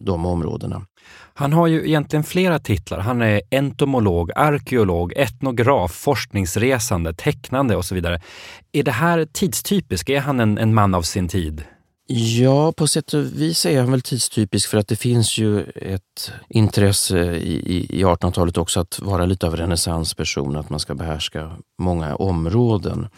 de 0.00 0.26
områdena. 0.26 0.86
Han 1.34 1.52
har 1.52 1.66
ju 1.66 1.86
egentligen 1.88 2.24
flera 2.24 2.58
titlar. 2.58 2.98
Han 2.98 3.22
är 3.22 3.42
entomolog, 3.50 4.30
arkeolog, 4.36 5.12
etnograf, 5.16 5.92
forskningsresande, 5.92 7.14
tecknande 7.14 7.76
och 7.76 7.84
så 7.84 7.94
vidare. 7.94 8.20
Är 8.72 8.82
det 8.82 8.92
här 8.92 9.26
tidstypiskt? 9.32 10.10
Är 10.10 10.20
han 10.20 10.40
en, 10.40 10.58
en 10.58 10.74
man 10.74 10.94
av 10.94 11.02
sin 11.02 11.28
tid? 11.28 11.64
Ja, 12.06 12.72
på 12.72 12.86
sätt 12.86 13.14
och 13.14 13.24
vis 13.24 13.66
är 13.66 13.80
han 13.80 13.90
väl 13.90 14.00
tidstypisk 14.00 14.70
för 14.70 14.78
att 14.78 14.88
det 14.88 14.96
finns 14.96 15.38
ju 15.38 15.62
ett 15.62 16.32
intresse 16.48 17.18
i, 17.36 17.86
i 18.00 18.04
1800-talet 18.04 18.58
också 18.58 18.80
att 18.80 19.00
vara 19.02 19.26
lite 19.26 19.46
av 19.46 19.52
en 19.52 19.58
renässansperson, 19.58 20.56
att 20.56 20.70
man 20.70 20.80
ska 20.80 20.94
behärska 20.94 21.50
många 21.78 22.16
områden. 22.16 23.08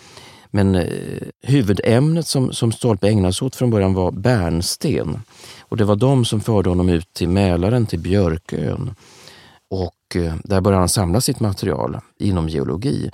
Men 0.50 0.74
eh, 0.74 1.22
huvudämnet 1.42 2.26
som, 2.26 2.52
som 2.52 2.72
Stolpe 2.72 3.08
ägnade 3.08 3.34
sig 3.34 3.46
åt 3.46 3.56
från 3.56 3.70
början 3.70 3.94
var 3.94 4.10
bärnsten. 4.10 5.20
Och 5.60 5.76
det 5.76 5.84
var 5.84 5.96
de 5.96 6.24
som 6.24 6.40
förde 6.40 6.68
honom 6.68 6.88
ut 6.88 7.12
till 7.12 7.28
Mälaren, 7.28 7.86
till 7.86 7.98
Björkön. 7.98 8.94
Och 9.70 10.16
eh, 10.16 10.34
där 10.44 10.60
började 10.60 10.80
han 10.80 10.88
samla 10.88 11.20
sitt 11.20 11.40
material 11.40 12.00
inom 12.18 12.48
geologi. 12.48 13.10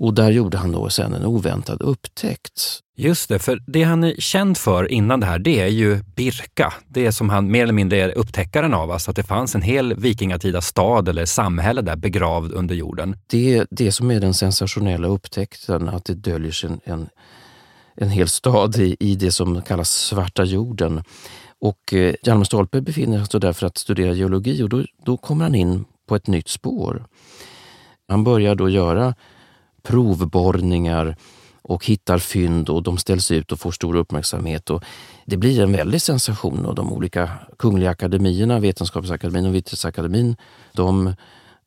Och 0.00 0.14
där 0.14 0.30
gjorde 0.30 0.58
han 0.58 0.72
då 0.72 0.90
sen 0.90 1.14
en 1.14 1.24
oväntad 1.24 1.82
upptäckt. 1.82 2.80
Just 2.96 3.28
det, 3.28 3.38
för 3.38 3.62
det 3.66 3.82
han 3.82 4.04
är 4.04 4.14
känd 4.18 4.56
för 4.58 4.92
innan 4.92 5.20
det 5.20 5.26
här, 5.26 5.38
det 5.38 5.60
är 5.60 5.66
ju 5.66 6.02
Birka. 6.02 6.72
Det 6.88 7.06
är 7.06 7.10
som 7.10 7.30
han 7.30 7.50
mer 7.50 7.62
eller 7.62 7.72
mindre 7.72 8.00
är 8.02 8.18
upptäckaren 8.18 8.74
av, 8.74 8.90
alltså 8.90 9.10
att 9.10 9.16
det 9.16 9.22
fanns 9.22 9.54
en 9.54 9.62
hel 9.62 9.94
vikingatida 9.94 10.60
stad 10.60 11.08
eller 11.08 11.24
samhälle 11.24 11.82
där 11.82 11.96
begravd 11.96 12.52
under 12.52 12.74
jorden. 12.74 13.16
Det 13.26 13.56
är 13.56 13.66
det 13.70 13.92
som 13.92 14.10
är 14.10 14.20
den 14.20 14.34
sensationella 14.34 15.08
upptäckten, 15.08 15.88
att 15.88 16.04
det 16.04 16.14
döljer 16.14 16.52
sig 16.52 16.70
en, 16.70 16.80
en, 16.84 17.08
en 17.94 18.10
hel 18.10 18.28
stad 18.28 18.76
i, 18.76 18.96
i 19.00 19.16
det 19.16 19.32
som 19.32 19.62
kallas 19.62 19.90
Svarta 19.90 20.44
jorden. 20.44 21.02
Och 21.60 21.94
eh, 21.94 22.14
Hjalmar 22.22 22.44
Stolpe 22.44 22.80
befinner 22.80 23.24
sig 23.24 23.40
där 23.40 23.52
för 23.52 23.66
att 23.66 23.78
studera 23.78 24.12
geologi 24.12 24.62
och 24.62 24.68
då, 24.68 24.84
då 25.04 25.16
kommer 25.16 25.44
han 25.44 25.54
in 25.54 25.84
på 26.08 26.16
ett 26.16 26.26
nytt 26.26 26.48
spår. 26.48 27.04
Han 28.08 28.24
börjar 28.24 28.54
då 28.54 28.68
göra 28.68 29.14
provborrningar 29.86 31.16
och 31.62 31.86
hittar 31.86 32.18
fynd 32.18 32.68
och 32.68 32.82
de 32.82 32.98
ställs 32.98 33.30
ut 33.30 33.52
och 33.52 33.60
får 33.60 33.70
stor 33.70 33.96
uppmärksamhet. 33.96 34.70
Och 34.70 34.84
det 35.24 35.36
blir 35.36 35.62
en 35.62 35.72
väldig 35.72 36.02
sensation 36.02 36.66
och 36.66 36.74
de 36.74 36.92
olika 36.92 37.30
kungliga 37.58 37.90
akademierna, 37.90 38.60
Vetenskapsakademin 38.60 39.46
och 39.46 39.54
Vitterhetsakademin, 39.54 40.36
de 40.72 41.14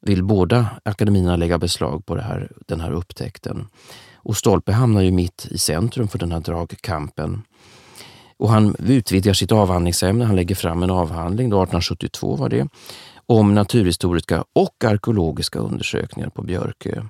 vill 0.02 0.24
båda 0.24 0.68
akademierna 0.84 1.36
lägga 1.36 1.58
beslag 1.58 2.06
på 2.06 2.18
här, 2.18 2.52
den 2.68 2.82
här 2.82 2.92
upptäckten. 2.92 3.68
Och 4.16 4.38
Stolpe 4.38 4.72
hamnar 4.72 5.02
ju 5.02 5.12
mitt 5.12 5.48
i 5.50 5.58
centrum 5.58 6.08
för 6.08 6.20
den 6.20 6.32
här 6.32 6.40
dragkampen. 6.40 7.42
Och 8.38 8.50
han 8.50 8.76
utvidgar 8.80 9.34
sitt 9.34 9.52
avhandlingsämne. 9.52 10.26
Han 10.26 10.36
lägger 10.36 10.56
fram 10.56 10.84
en 10.84 10.92
avhandling, 10.92 11.50
då 11.50 11.64
1872 11.64 12.36
var 12.36 12.50
det, 12.50 12.68
om 13.26 13.56
naturhistoriska 13.56 14.44
och 14.54 14.84
arkeologiska 14.84 15.60
undersökningar 15.60 16.30
på 16.30 16.42
Björkö 16.42 17.02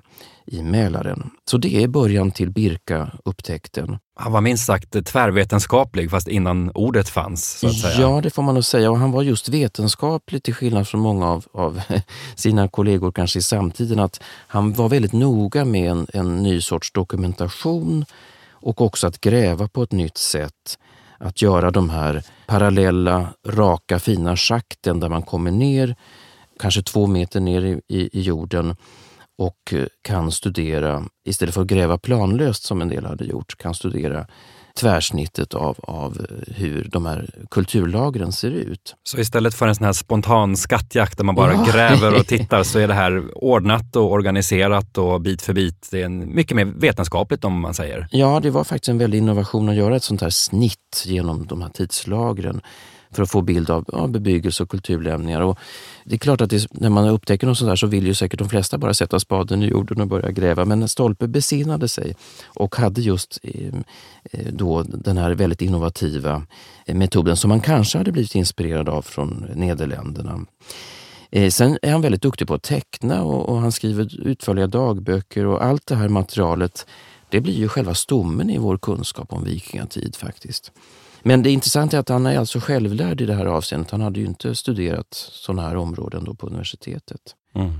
i 0.50 0.62
Mälaren. 0.62 1.30
Så 1.50 1.58
det 1.58 1.82
är 1.82 1.88
början 1.88 2.30
till 2.30 2.50
Birka-upptäckten. 2.50 3.98
Han 4.14 4.32
var 4.32 4.40
minst 4.40 4.66
sagt 4.66 5.06
tvärvetenskaplig, 5.06 6.10
fast 6.10 6.28
innan 6.28 6.70
ordet 6.74 7.08
fanns. 7.08 7.58
Så 7.58 7.66
att 7.66 7.78
säga. 7.78 8.00
Ja, 8.00 8.20
det 8.20 8.30
får 8.30 8.42
man 8.42 8.54
nog 8.54 8.64
säga. 8.64 8.90
Och 8.90 8.98
han 8.98 9.12
var 9.12 9.22
just 9.22 9.48
vetenskaplig 9.48 10.42
till 10.42 10.54
skillnad 10.54 10.88
från 10.88 11.00
många 11.00 11.28
av, 11.28 11.44
av 11.52 11.80
sina 12.34 12.68
kollegor 12.68 13.12
kanske 13.12 13.38
i 13.38 13.42
samtiden. 13.42 13.98
Att 13.98 14.20
han 14.46 14.72
var 14.72 14.88
väldigt 14.88 15.12
noga 15.12 15.64
med 15.64 15.90
en, 15.90 16.06
en 16.12 16.42
ny 16.42 16.60
sorts 16.60 16.92
dokumentation 16.92 18.04
och 18.52 18.80
också 18.80 19.06
att 19.06 19.20
gräva 19.20 19.68
på 19.68 19.82
ett 19.82 19.92
nytt 19.92 20.18
sätt 20.18 20.78
att 21.18 21.42
göra 21.42 21.70
de 21.70 21.90
här 21.90 22.22
parallella, 22.46 23.28
raka, 23.46 23.98
fina 23.98 24.36
schakten 24.36 25.00
där 25.00 25.08
man 25.08 25.22
kommer 25.22 25.50
ner, 25.50 25.96
kanske 26.60 26.82
två 26.82 27.06
meter 27.06 27.40
ner 27.40 27.62
i, 27.62 27.80
i, 27.88 28.18
i 28.18 28.20
jorden 28.20 28.76
och 29.40 29.74
kan 30.02 30.32
studera, 30.32 31.04
istället 31.28 31.54
för 31.54 31.60
att 31.60 31.66
gräva 31.66 31.98
planlöst 31.98 32.62
som 32.62 32.82
en 32.82 32.88
del 32.88 33.06
hade 33.06 33.24
gjort, 33.24 33.58
kan 33.58 33.74
studera 33.74 34.26
tvärsnittet 34.80 35.54
av, 35.54 35.76
av 35.82 36.26
hur 36.46 36.88
de 36.92 37.06
här 37.06 37.30
kulturlagren 37.50 38.32
ser 38.32 38.50
ut. 38.50 38.94
Så 39.02 39.18
istället 39.18 39.54
för 39.54 39.68
en 39.68 39.74
sån 39.74 39.84
här 39.84 39.92
spontan 39.92 40.56
skattjakt 40.56 41.16
där 41.16 41.24
man 41.24 41.34
bara 41.34 41.52
ja. 41.52 41.66
gräver 41.72 42.14
och 42.14 42.26
tittar 42.26 42.62
så 42.62 42.78
är 42.78 42.88
det 42.88 42.94
här 42.94 43.44
ordnat 43.44 43.96
och 43.96 44.12
organiserat 44.12 44.98
och 44.98 45.20
bit 45.20 45.42
för 45.42 45.52
bit. 45.52 45.88
Det 45.90 46.02
är 46.02 46.08
mycket 46.08 46.56
mer 46.56 46.64
vetenskapligt 46.64 47.44
om 47.44 47.60
man 47.60 47.74
säger. 47.74 48.08
Ja, 48.10 48.40
det 48.42 48.50
var 48.50 48.64
faktiskt 48.64 48.88
en 48.88 48.98
väldig 48.98 49.18
innovation 49.18 49.68
att 49.68 49.74
göra 49.74 49.96
ett 49.96 50.04
sånt 50.04 50.20
här 50.20 50.30
snitt 50.30 51.04
genom 51.06 51.46
de 51.46 51.62
här 51.62 51.70
tidslagren 51.70 52.60
för 53.12 53.22
att 53.22 53.30
få 53.30 53.42
bild 53.42 53.70
av 53.70 53.84
ja, 53.92 54.06
bebyggelse 54.06 54.62
och 54.62 54.70
kulturlämningar. 54.70 55.40
Och 55.40 55.58
det 56.04 56.14
är 56.14 56.18
klart 56.18 56.40
att 56.40 56.50
det, 56.50 56.66
när 56.72 56.90
man 56.90 57.08
upptäcker 57.08 57.46
något 57.46 57.58
sånt 57.58 57.70
där 57.70 57.76
så 57.76 57.86
vill 57.86 58.06
ju 58.06 58.14
säkert 58.14 58.38
de 58.38 58.48
flesta 58.48 58.78
bara 58.78 58.94
sätta 58.94 59.20
spaden 59.20 59.62
i 59.62 59.66
jorden 59.66 60.00
och 60.00 60.06
börja 60.06 60.30
gräva. 60.30 60.64
Men 60.64 60.88
Stolpe 60.88 61.28
besinnade 61.28 61.88
sig 61.88 62.16
och 62.46 62.76
hade 62.76 63.00
just 63.00 63.38
ehm, 63.42 63.84
eh, 64.32 64.52
då 64.52 64.82
den 64.82 65.18
här 65.18 65.30
väldigt 65.30 65.62
innovativa 65.62 66.42
eh, 66.86 66.94
metoden 66.94 67.36
som 67.36 67.48
man 67.48 67.60
kanske 67.60 67.98
hade 67.98 68.12
blivit 68.12 68.34
inspirerad 68.34 68.88
av 68.88 69.02
från 69.02 69.46
Nederländerna. 69.54 70.40
Eh, 71.30 71.50
sen 71.50 71.78
är 71.82 71.92
han 71.92 72.00
väldigt 72.00 72.22
duktig 72.22 72.48
på 72.48 72.54
att 72.54 72.62
teckna 72.62 73.22
och, 73.22 73.48
och 73.48 73.60
han 73.60 73.72
skriver 73.72 74.20
utförliga 74.26 74.66
dagböcker 74.66 75.46
och 75.46 75.64
allt 75.64 75.86
det 75.86 75.96
här 75.96 76.08
materialet 76.08 76.86
det 77.28 77.40
blir 77.40 77.54
ju 77.54 77.68
själva 77.68 77.94
stommen 77.94 78.50
i 78.50 78.58
vår 78.58 78.78
kunskap 78.78 79.32
om 79.32 79.44
vikingatid 79.44 80.16
faktiskt. 80.16 80.72
Men 81.22 81.42
det 81.42 81.50
intressanta 81.50 81.96
är 81.96 82.00
att 82.00 82.08
han 82.08 82.26
är 82.26 82.38
alltså 82.38 82.60
självlärd 82.60 83.20
i 83.20 83.26
det 83.26 83.34
här 83.34 83.46
avseendet. 83.46 83.90
Han 83.90 84.00
hade 84.00 84.20
ju 84.20 84.26
inte 84.26 84.54
studerat 84.54 85.06
sådana 85.12 85.62
här 85.62 85.76
områden 85.76 86.24
då 86.24 86.34
på 86.34 86.46
universitetet. 86.46 87.20
Mm. 87.54 87.72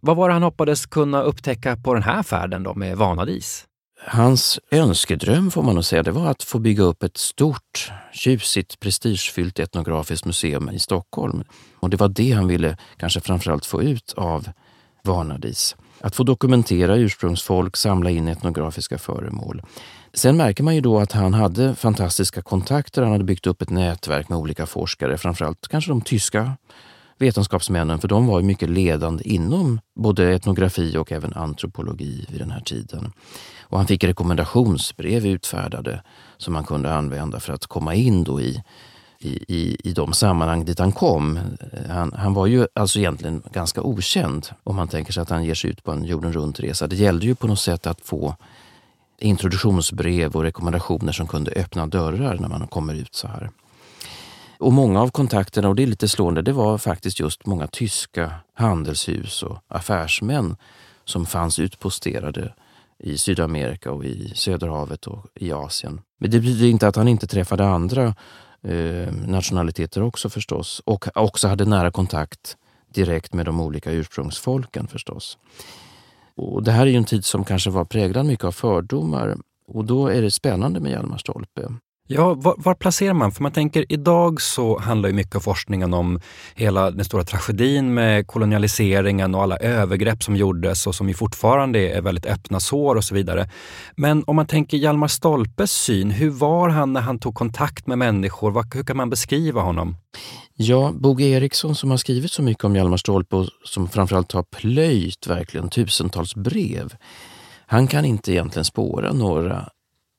Vad 0.00 0.16
var 0.16 0.28
det 0.28 0.32
han 0.32 0.42
hoppades 0.42 0.86
kunna 0.86 1.22
upptäcka 1.22 1.76
på 1.76 1.94
den 1.94 2.02
här 2.02 2.22
färden 2.22 2.62
då 2.62 2.74
med 2.74 2.96
Vanadis? 2.96 3.66
Hans 4.06 4.58
önskedröm 4.70 5.50
får 5.50 5.62
man 5.62 5.74
nog 5.74 5.84
säga, 5.84 6.02
det 6.02 6.10
var 6.10 6.30
att 6.30 6.42
få 6.42 6.58
bygga 6.58 6.82
upp 6.82 7.02
ett 7.02 7.16
stort, 7.16 7.92
tjusigt, 8.12 8.80
prestigefyllt 8.80 9.58
etnografiskt 9.58 10.24
museum 10.24 10.70
i 10.70 10.78
Stockholm. 10.78 11.44
Och 11.80 11.90
det 11.90 11.96
var 11.96 12.08
det 12.08 12.32
han 12.32 12.48
ville 12.48 12.76
kanske 12.96 13.20
framförallt 13.20 13.66
få 13.66 13.82
ut 13.82 14.14
av 14.16 14.48
Vanadis. 15.04 15.76
Att 16.00 16.16
få 16.16 16.22
dokumentera 16.22 16.96
ursprungsfolk, 16.96 17.76
samla 17.76 18.10
in 18.10 18.28
etnografiska 18.28 18.98
föremål. 18.98 19.62
Sen 20.12 20.36
märker 20.36 20.62
man 20.62 20.74
ju 20.74 20.80
då 20.80 20.98
att 20.98 21.12
han 21.12 21.34
hade 21.34 21.74
fantastiska 21.74 22.42
kontakter. 22.42 23.02
Han 23.02 23.12
hade 23.12 23.24
byggt 23.24 23.46
upp 23.46 23.62
ett 23.62 23.70
nätverk 23.70 24.28
med 24.28 24.38
olika 24.38 24.66
forskare, 24.66 25.18
framförallt 25.18 25.68
kanske 25.68 25.90
de 25.90 26.00
tyska 26.00 26.52
vetenskapsmännen, 27.18 27.98
för 27.98 28.08
de 28.08 28.26
var 28.26 28.40
ju 28.40 28.46
mycket 28.46 28.70
ledande 28.70 29.28
inom 29.28 29.80
både 29.94 30.34
etnografi 30.34 30.96
och 30.96 31.12
även 31.12 31.32
antropologi 31.32 32.26
vid 32.28 32.40
den 32.40 32.50
här 32.50 32.60
tiden. 32.60 33.12
Och 33.60 33.78
han 33.78 33.86
fick 33.86 34.04
rekommendationsbrev 34.04 35.26
utfärdade 35.26 36.02
som 36.36 36.54
han 36.54 36.64
kunde 36.64 36.94
använda 36.94 37.40
för 37.40 37.52
att 37.52 37.66
komma 37.66 37.94
in 37.94 38.24
då 38.24 38.40
i, 38.40 38.62
i, 39.18 39.76
i, 39.88 39.92
de 39.92 40.12
sammanhang 40.12 40.64
dit 40.64 40.78
han 40.78 40.92
kom. 40.92 41.38
Han, 41.88 42.12
han, 42.12 42.34
var 42.34 42.46
ju 42.46 42.66
alltså 42.74 42.98
egentligen 42.98 43.42
ganska 43.52 43.82
okänd 43.82 44.48
om 44.64 44.76
man 44.76 44.88
tänker 44.88 45.12
sig 45.12 45.20
att 45.20 45.30
han 45.30 45.44
ger 45.44 45.54
sig 45.54 45.70
ut 45.70 45.84
på 45.84 45.92
en 45.92 46.04
jorden 46.04 46.32
runt-resa. 46.32 46.86
Det 46.86 46.96
gällde 46.96 47.26
ju 47.26 47.34
på 47.34 47.46
något 47.46 47.60
sätt 47.60 47.86
att 47.86 48.00
få 48.00 48.36
introduktionsbrev 49.20 50.36
och 50.36 50.42
rekommendationer 50.42 51.12
som 51.12 51.26
kunde 51.26 51.50
öppna 51.50 51.86
dörrar 51.86 52.34
när 52.34 52.48
man 52.48 52.66
kommer 52.66 52.94
ut 52.94 53.14
så 53.14 53.28
här. 53.28 53.50
Och 54.58 54.72
många 54.72 55.02
av 55.02 55.10
kontakterna, 55.10 55.68
och 55.68 55.76
det 55.76 55.82
är 55.82 55.86
lite 55.86 56.08
slående, 56.08 56.42
det 56.42 56.52
var 56.52 56.78
faktiskt 56.78 57.20
just 57.20 57.46
många 57.46 57.66
tyska 57.66 58.32
handelshus 58.54 59.42
och 59.42 59.58
affärsmän 59.68 60.56
som 61.04 61.26
fanns 61.26 61.58
utposterade 61.58 62.54
i 62.98 63.18
Sydamerika 63.18 63.92
och 63.92 64.04
i 64.04 64.32
Söderhavet 64.34 65.06
och 65.06 65.26
i 65.34 65.52
Asien. 65.52 66.00
Men 66.18 66.30
det 66.30 66.40
betyder 66.40 66.66
inte 66.66 66.88
att 66.88 66.96
han 66.96 67.08
inte 67.08 67.26
träffade 67.26 67.66
andra 67.66 68.14
eh, 68.62 69.12
nationaliteter 69.26 70.02
också 70.02 70.30
förstås 70.30 70.82
och 70.84 71.06
också 71.14 71.48
hade 71.48 71.64
nära 71.64 71.90
kontakt 71.90 72.56
direkt 72.94 73.34
med 73.34 73.46
de 73.46 73.60
olika 73.60 73.90
ursprungsfolken 73.90 74.86
förstås. 74.86 75.38
Och 76.40 76.62
det 76.62 76.72
här 76.72 76.86
är 76.86 76.90
ju 76.90 76.96
en 76.96 77.04
tid 77.04 77.24
som 77.24 77.44
kanske 77.44 77.70
var 77.70 77.84
präglad 77.84 78.26
mycket 78.26 78.44
av 78.44 78.52
fördomar 78.52 79.36
och 79.66 79.84
då 79.84 80.06
är 80.06 80.22
det 80.22 80.30
spännande 80.30 80.80
med 80.80 80.92
Hjalmar 80.92 81.18
Stolpe. 81.18 81.68
Ja, 82.12 82.34
var, 82.34 82.54
var, 82.58 82.74
placerar 82.74 83.14
man? 83.14 83.32
För 83.32 83.42
man 83.42 83.52
tänker 83.52 83.92
idag 83.92 84.40
så 84.40 84.78
handlar 84.78 85.08
ju 85.08 85.14
mycket 85.14 85.36
av 85.36 85.40
forskningen 85.40 85.94
om 85.94 86.20
hela 86.54 86.90
den 86.90 87.04
stora 87.04 87.24
tragedin 87.24 87.94
med 87.94 88.26
kolonialiseringen 88.26 89.34
och 89.34 89.42
alla 89.42 89.56
övergrepp 89.56 90.22
som 90.22 90.36
gjordes 90.36 90.86
och 90.86 90.94
som 90.94 91.08
ju 91.08 91.14
fortfarande 91.14 91.78
är 91.78 92.02
väldigt 92.02 92.26
öppna 92.26 92.60
sår 92.60 92.94
och 92.94 93.04
så 93.04 93.14
vidare. 93.14 93.50
Men 93.96 94.24
om 94.26 94.36
man 94.36 94.46
tänker 94.46 94.76
Hjalmar 94.76 95.08
Stolpes 95.08 95.72
syn, 95.72 96.10
hur 96.10 96.30
var 96.30 96.68
han 96.68 96.92
när 96.92 97.00
han 97.00 97.18
tog 97.18 97.34
kontakt 97.34 97.86
med 97.86 97.98
människor? 97.98 98.74
Hur 98.74 98.84
kan 98.84 98.96
man 98.96 99.10
beskriva 99.10 99.60
honom? 99.60 99.96
Ja, 100.54 100.92
Boge 100.94 101.24
Eriksson 101.24 101.74
som 101.74 101.90
har 101.90 101.96
skrivit 101.96 102.30
så 102.30 102.42
mycket 102.42 102.64
om 102.64 102.76
Hjalmar 102.76 102.96
Stolpe 102.96 103.36
och 103.36 103.48
som 103.64 103.88
framförallt 103.88 104.32
har 104.32 104.42
plöjt 104.42 105.26
verkligen 105.26 105.68
tusentals 105.68 106.34
brev. 106.34 106.94
Han 107.66 107.86
kan 107.86 108.04
inte 108.04 108.32
egentligen 108.32 108.64
spåra 108.64 109.12
några 109.12 109.68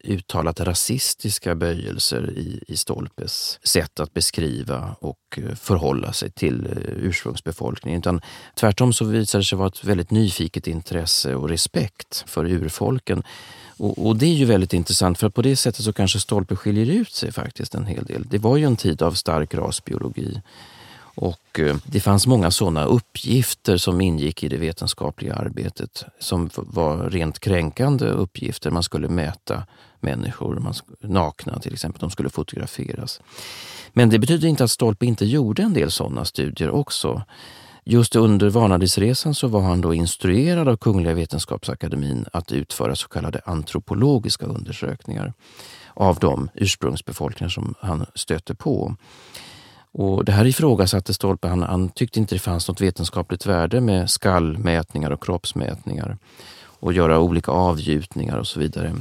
uttalat 0.04 0.60
rasistiska 0.60 1.56
böjelser 1.56 2.30
i, 2.30 2.64
i 2.68 2.78
Stolpes 2.78 3.60
sätt 3.64 4.00
att 4.00 4.14
beskriva 4.14 4.96
och 5.00 5.18
eh, 5.38 5.56
förhålla 5.56 6.14
sig 6.14 6.32
till 6.32 6.66
eh, 6.66 6.72
ursprungsbefolkningen. 7.08 8.00
Utan 8.00 8.22
tvärtom 8.56 8.94
så 8.94 9.06
visar 9.06 9.40
det 9.40 9.46
sig 9.46 9.58
vara 9.58 9.68
ett 9.68 9.84
väldigt 9.84 10.12
nyfiket 10.12 10.68
intresse 10.68 11.36
och 11.36 11.50
respekt 11.50 12.24
för 12.28 12.46
urfolken. 12.46 13.24
Och, 13.78 14.06
och, 14.08 14.16
det 14.16 14.26
är 14.26 14.34
ju 14.34 14.46
väldigt 14.46 14.74
intressant 14.74 15.20
för 15.20 15.30
på 15.30 15.42
det 15.42 15.56
sättet 15.56 15.86
så 15.86 15.94
kanske 15.94 16.20
Stolpe 16.20 16.56
skiljer 16.56 16.86
ut 16.86 17.12
sig 17.12 17.32
faktiskt 17.32 17.76
en 17.76 17.86
hel 17.86 18.06
del. 18.06 18.24
Det 18.30 18.38
var 18.38 18.58
ju 18.58 18.66
en 18.66 18.76
tid 18.76 19.02
av 19.02 19.12
stark 19.12 19.54
rasbiologi. 19.54 20.42
Och 21.16 21.60
eh, 21.60 21.76
det 21.86 22.00
fanns 22.00 22.28
många 22.28 22.52
sådana 22.52 22.86
uppgifter 22.86 23.78
som 23.78 24.02
ingick 24.02 24.44
i 24.44 24.48
det 24.48 24.58
vetenskapliga 24.58 25.36
arbetet 25.36 26.04
som 26.20 26.50
var 26.56 27.10
rent 27.10 27.40
kränkande 27.40 28.06
uppgifter. 28.06 28.72
Man 28.72 28.84
skulle 28.84 29.08
mäta 29.08 29.64
människor, 30.00 30.56
man, 30.56 30.74
nakna 31.02 31.60
till 31.60 31.74
exempel, 31.74 32.00
de 32.00 32.10
skulle 32.10 32.30
fotograferas. 32.30 33.22
Men 33.94 34.10
det 34.10 34.20
betyder 34.20 34.48
inte 34.48 34.64
att 34.64 34.72
Stolpe 34.72 35.06
inte 35.06 35.26
gjorde 35.26 35.62
en 35.62 35.74
del 35.74 35.92
sådana 35.92 36.26
studier 36.26 36.70
också. 36.70 37.24
Just 37.84 38.16
under 38.16 38.50
Vanadisresan 38.50 39.36
så 39.36 39.48
var 39.48 39.62
han 39.62 39.82
då 39.82 39.94
instruerad 39.94 40.68
av 40.68 40.78
Kungliga 40.78 41.14
Vetenskapsakademin 41.14 42.26
att 42.34 42.52
utföra 42.52 42.96
så 42.96 43.08
kallade 43.08 43.42
antropologiska 43.46 44.46
undersökningar 44.46 45.34
av 45.94 46.20
de 46.20 46.50
ursprungsbefolkningar 46.54 47.50
som 47.50 47.76
han 47.80 48.06
stötte 48.16 48.56
på. 48.56 48.96
Och 49.94 50.26
det 50.26 50.32
här 50.32 50.46
ifrågasatte 50.46 51.14
Stolpe. 51.14 51.48
Han, 51.48 51.64
han 51.64 51.90
tyckte 51.90 52.20
inte 52.20 52.36
det 52.36 52.40
fanns 52.40 52.68
något 52.68 52.82
vetenskapligt 52.82 53.46
värde 53.46 53.82
med 53.82 54.10
skallmätningar 54.10 55.12
och 55.12 55.24
kroppsmätningar 55.24 56.18
och 56.64 56.94
göra 56.94 57.20
olika 57.20 57.52
avgjutningar 57.52 58.38
och 58.38 58.48
så 58.48 58.60
vidare. 58.60 58.96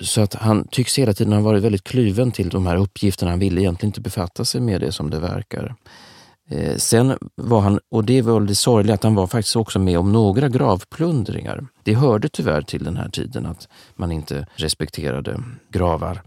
Så 0.00 0.20
att 0.20 0.34
han 0.34 0.68
tycks 0.68 0.98
hela 0.98 1.12
tiden 1.12 1.32
ha 1.32 1.40
varit 1.40 1.62
väldigt 1.62 1.84
kluven 1.84 2.32
till 2.32 2.48
de 2.48 2.66
här 2.66 2.76
uppgifterna. 2.76 3.30
Han 3.30 3.40
ville 3.40 3.60
egentligen 3.60 3.88
inte 3.88 4.00
befatta 4.00 4.44
sig 4.44 4.60
med 4.60 4.80
det 4.80 4.92
som 4.92 5.10
det 5.10 5.18
verkar. 5.18 5.74
Eh, 6.50 6.76
sen 6.76 7.18
var 7.34 7.60
han, 7.60 7.80
och 7.90 8.04
det 8.04 8.22
var 8.22 8.40
det 8.40 8.54
sorgliga, 8.54 8.94
att 8.94 9.02
han 9.02 9.14
var 9.14 9.26
faktiskt 9.26 9.56
också 9.56 9.78
med 9.78 9.98
om 9.98 10.12
några 10.12 10.48
gravplundringar. 10.48 11.66
Det 11.82 11.94
hörde 11.94 12.28
tyvärr 12.28 12.62
till 12.62 12.84
den 12.84 12.96
här 12.96 13.08
tiden 13.08 13.46
att 13.46 13.68
man 13.94 14.12
inte 14.12 14.46
respekterade 14.54 15.42
gravar. 15.72 16.22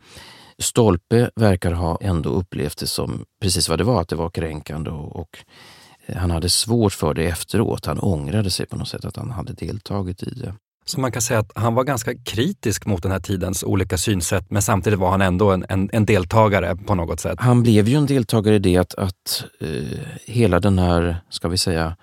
Stolpe 0.60 1.30
verkar 1.36 1.72
ha 1.72 1.98
ändå 2.01 2.30
upplevt 2.30 2.78
det 2.78 2.88
som 2.88 3.25
precis 3.42 3.70
vad 3.70 3.78
det 3.78 3.84
var, 3.84 4.01
att 4.01 4.10
det 4.10 4.16
var 4.16 4.30
kränkande 4.30 4.89
och, 4.89 5.16
och 5.16 5.38
han 6.16 6.32
hade 6.32 6.50
svårt 6.50 6.94
för 6.94 7.13
det 7.13 7.25
efteråt. 7.25 7.86
Han 7.86 8.00
ångrade 8.00 8.51
sig 8.51 8.66
på 8.66 8.78
något 8.78 8.88
sätt 8.88 9.06
att 9.06 9.16
han 9.16 9.32
hade 9.32 9.54
deltagit 9.54 10.24
i 10.24 10.30
det. 10.30 10.54
Så 10.86 11.00
man 11.00 11.12
kan 11.12 11.22
säga 11.22 11.39
att 11.39 11.51
han 11.56 11.75
var 11.75 11.84
ganska 11.84 12.16
kritisk 12.16 12.86
mot 12.86 13.04
den 13.04 13.12
här 13.12 13.20
tidens 13.20 13.63
olika 13.63 13.98
synsätt, 13.98 14.51
men 14.51 14.62
samtidigt 14.62 15.00
var 15.00 15.12
han 15.12 15.22
ändå 15.22 15.51
en, 15.51 15.66
en, 15.70 15.89
en 15.94 16.06
deltagare 16.06 16.75
på 16.75 16.96
något 16.96 17.20
sätt. 17.20 17.39
Han 17.39 17.63
blev 17.63 17.88
ju 17.88 17.96
en 17.96 18.06
deltagare 18.06 18.56
i 18.56 18.60
det 18.60 18.78
att, 18.78 18.96
att 18.96 19.46
eh, 19.62 20.00
hela 20.25 20.60
den 20.60 20.80
här, 20.80 21.18
ska 21.30 21.48
vi 21.48 21.58
säga, 21.58 21.96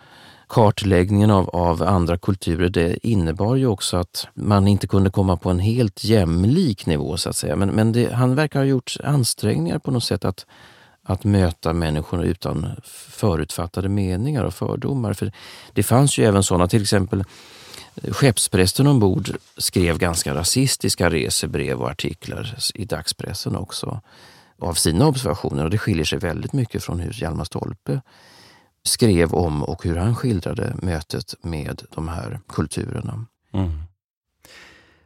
kartläggningen 0.48 1.30
av, 1.30 1.48
av 1.48 1.82
andra 1.82 2.18
kulturer, 2.18 2.68
det 2.68 3.06
innebar 3.06 3.56
ju 3.56 3.66
också 3.66 3.96
att 3.96 4.28
man 4.34 4.68
inte 4.68 4.86
kunde 4.86 5.10
komma 5.10 5.36
på 5.36 5.50
en 5.50 5.58
helt 5.58 6.04
jämlik 6.04 6.86
nivå 6.86 7.16
så 7.16 7.28
att 7.28 7.36
säga. 7.36 7.56
Men, 7.56 7.68
men 7.68 7.92
det, 7.92 8.12
han 8.12 8.34
verkar 8.34 8.58
ha 8.58 8.66
gjort 8.66 8.96
ansträngningar 9.04 9.78
på 9.78 9.90
något 9.90 10.04
sätt 10.04 10.24
att, 10.24 10.46
att 11.02 11.24
möta 11.24 11.72
människor 11.72 12.24
utan 12.24 12.66
förutfattade 13.08 13.88
meningar 13.88 14.44
och 14.44 14.54
fördomar. 14.54 15.12
För 15.12 15.32
det 15.72 15.82
fanns 15.82 16.18
ju 16.18 16.24
även 16.24 16.42
sådana, 16.42 16.68
till 16.68 16.82
exempel 16.82 17.24
Skeppsprästen 18.10 18.86
ombord 18.86 19.36
skrev 19.56 19.98
ganska 19.98 20.34
rasistiska 20.34 21.10
resebrev 21.10 21.80
och 21.80 21.90
artiklar 21.90 22.56
i 22.74 22.84
dagspressen 22.84 23.56
också 23.56 24.00
av 24.58 24.74
sina 24.74 25.06
observationer 25.06 25.64
och 25.64 25.70
det 25.70 25.78
skiljer 25.78 26.04
sig 26.04 26.18
väldigt 26.18 26.52
mycket 26.52 26.84
från 26.84 27.00
hur 27.00 27.12
Hjalmar 27.12 27.44
Stolpe 27.44 28.00
skrev 28.86 29.34
om 29.34 29.62
och 29.62 29.84
hur 29.84 29.96
han 29.96 30.14
skildrade 30.14 30.74
mötet 30.82 31.34
med 31.42 31.82
de 31.94 32.08
här 32.08 32.40
kulturerna. 32.48 33.26
Mm. 33.52 33.82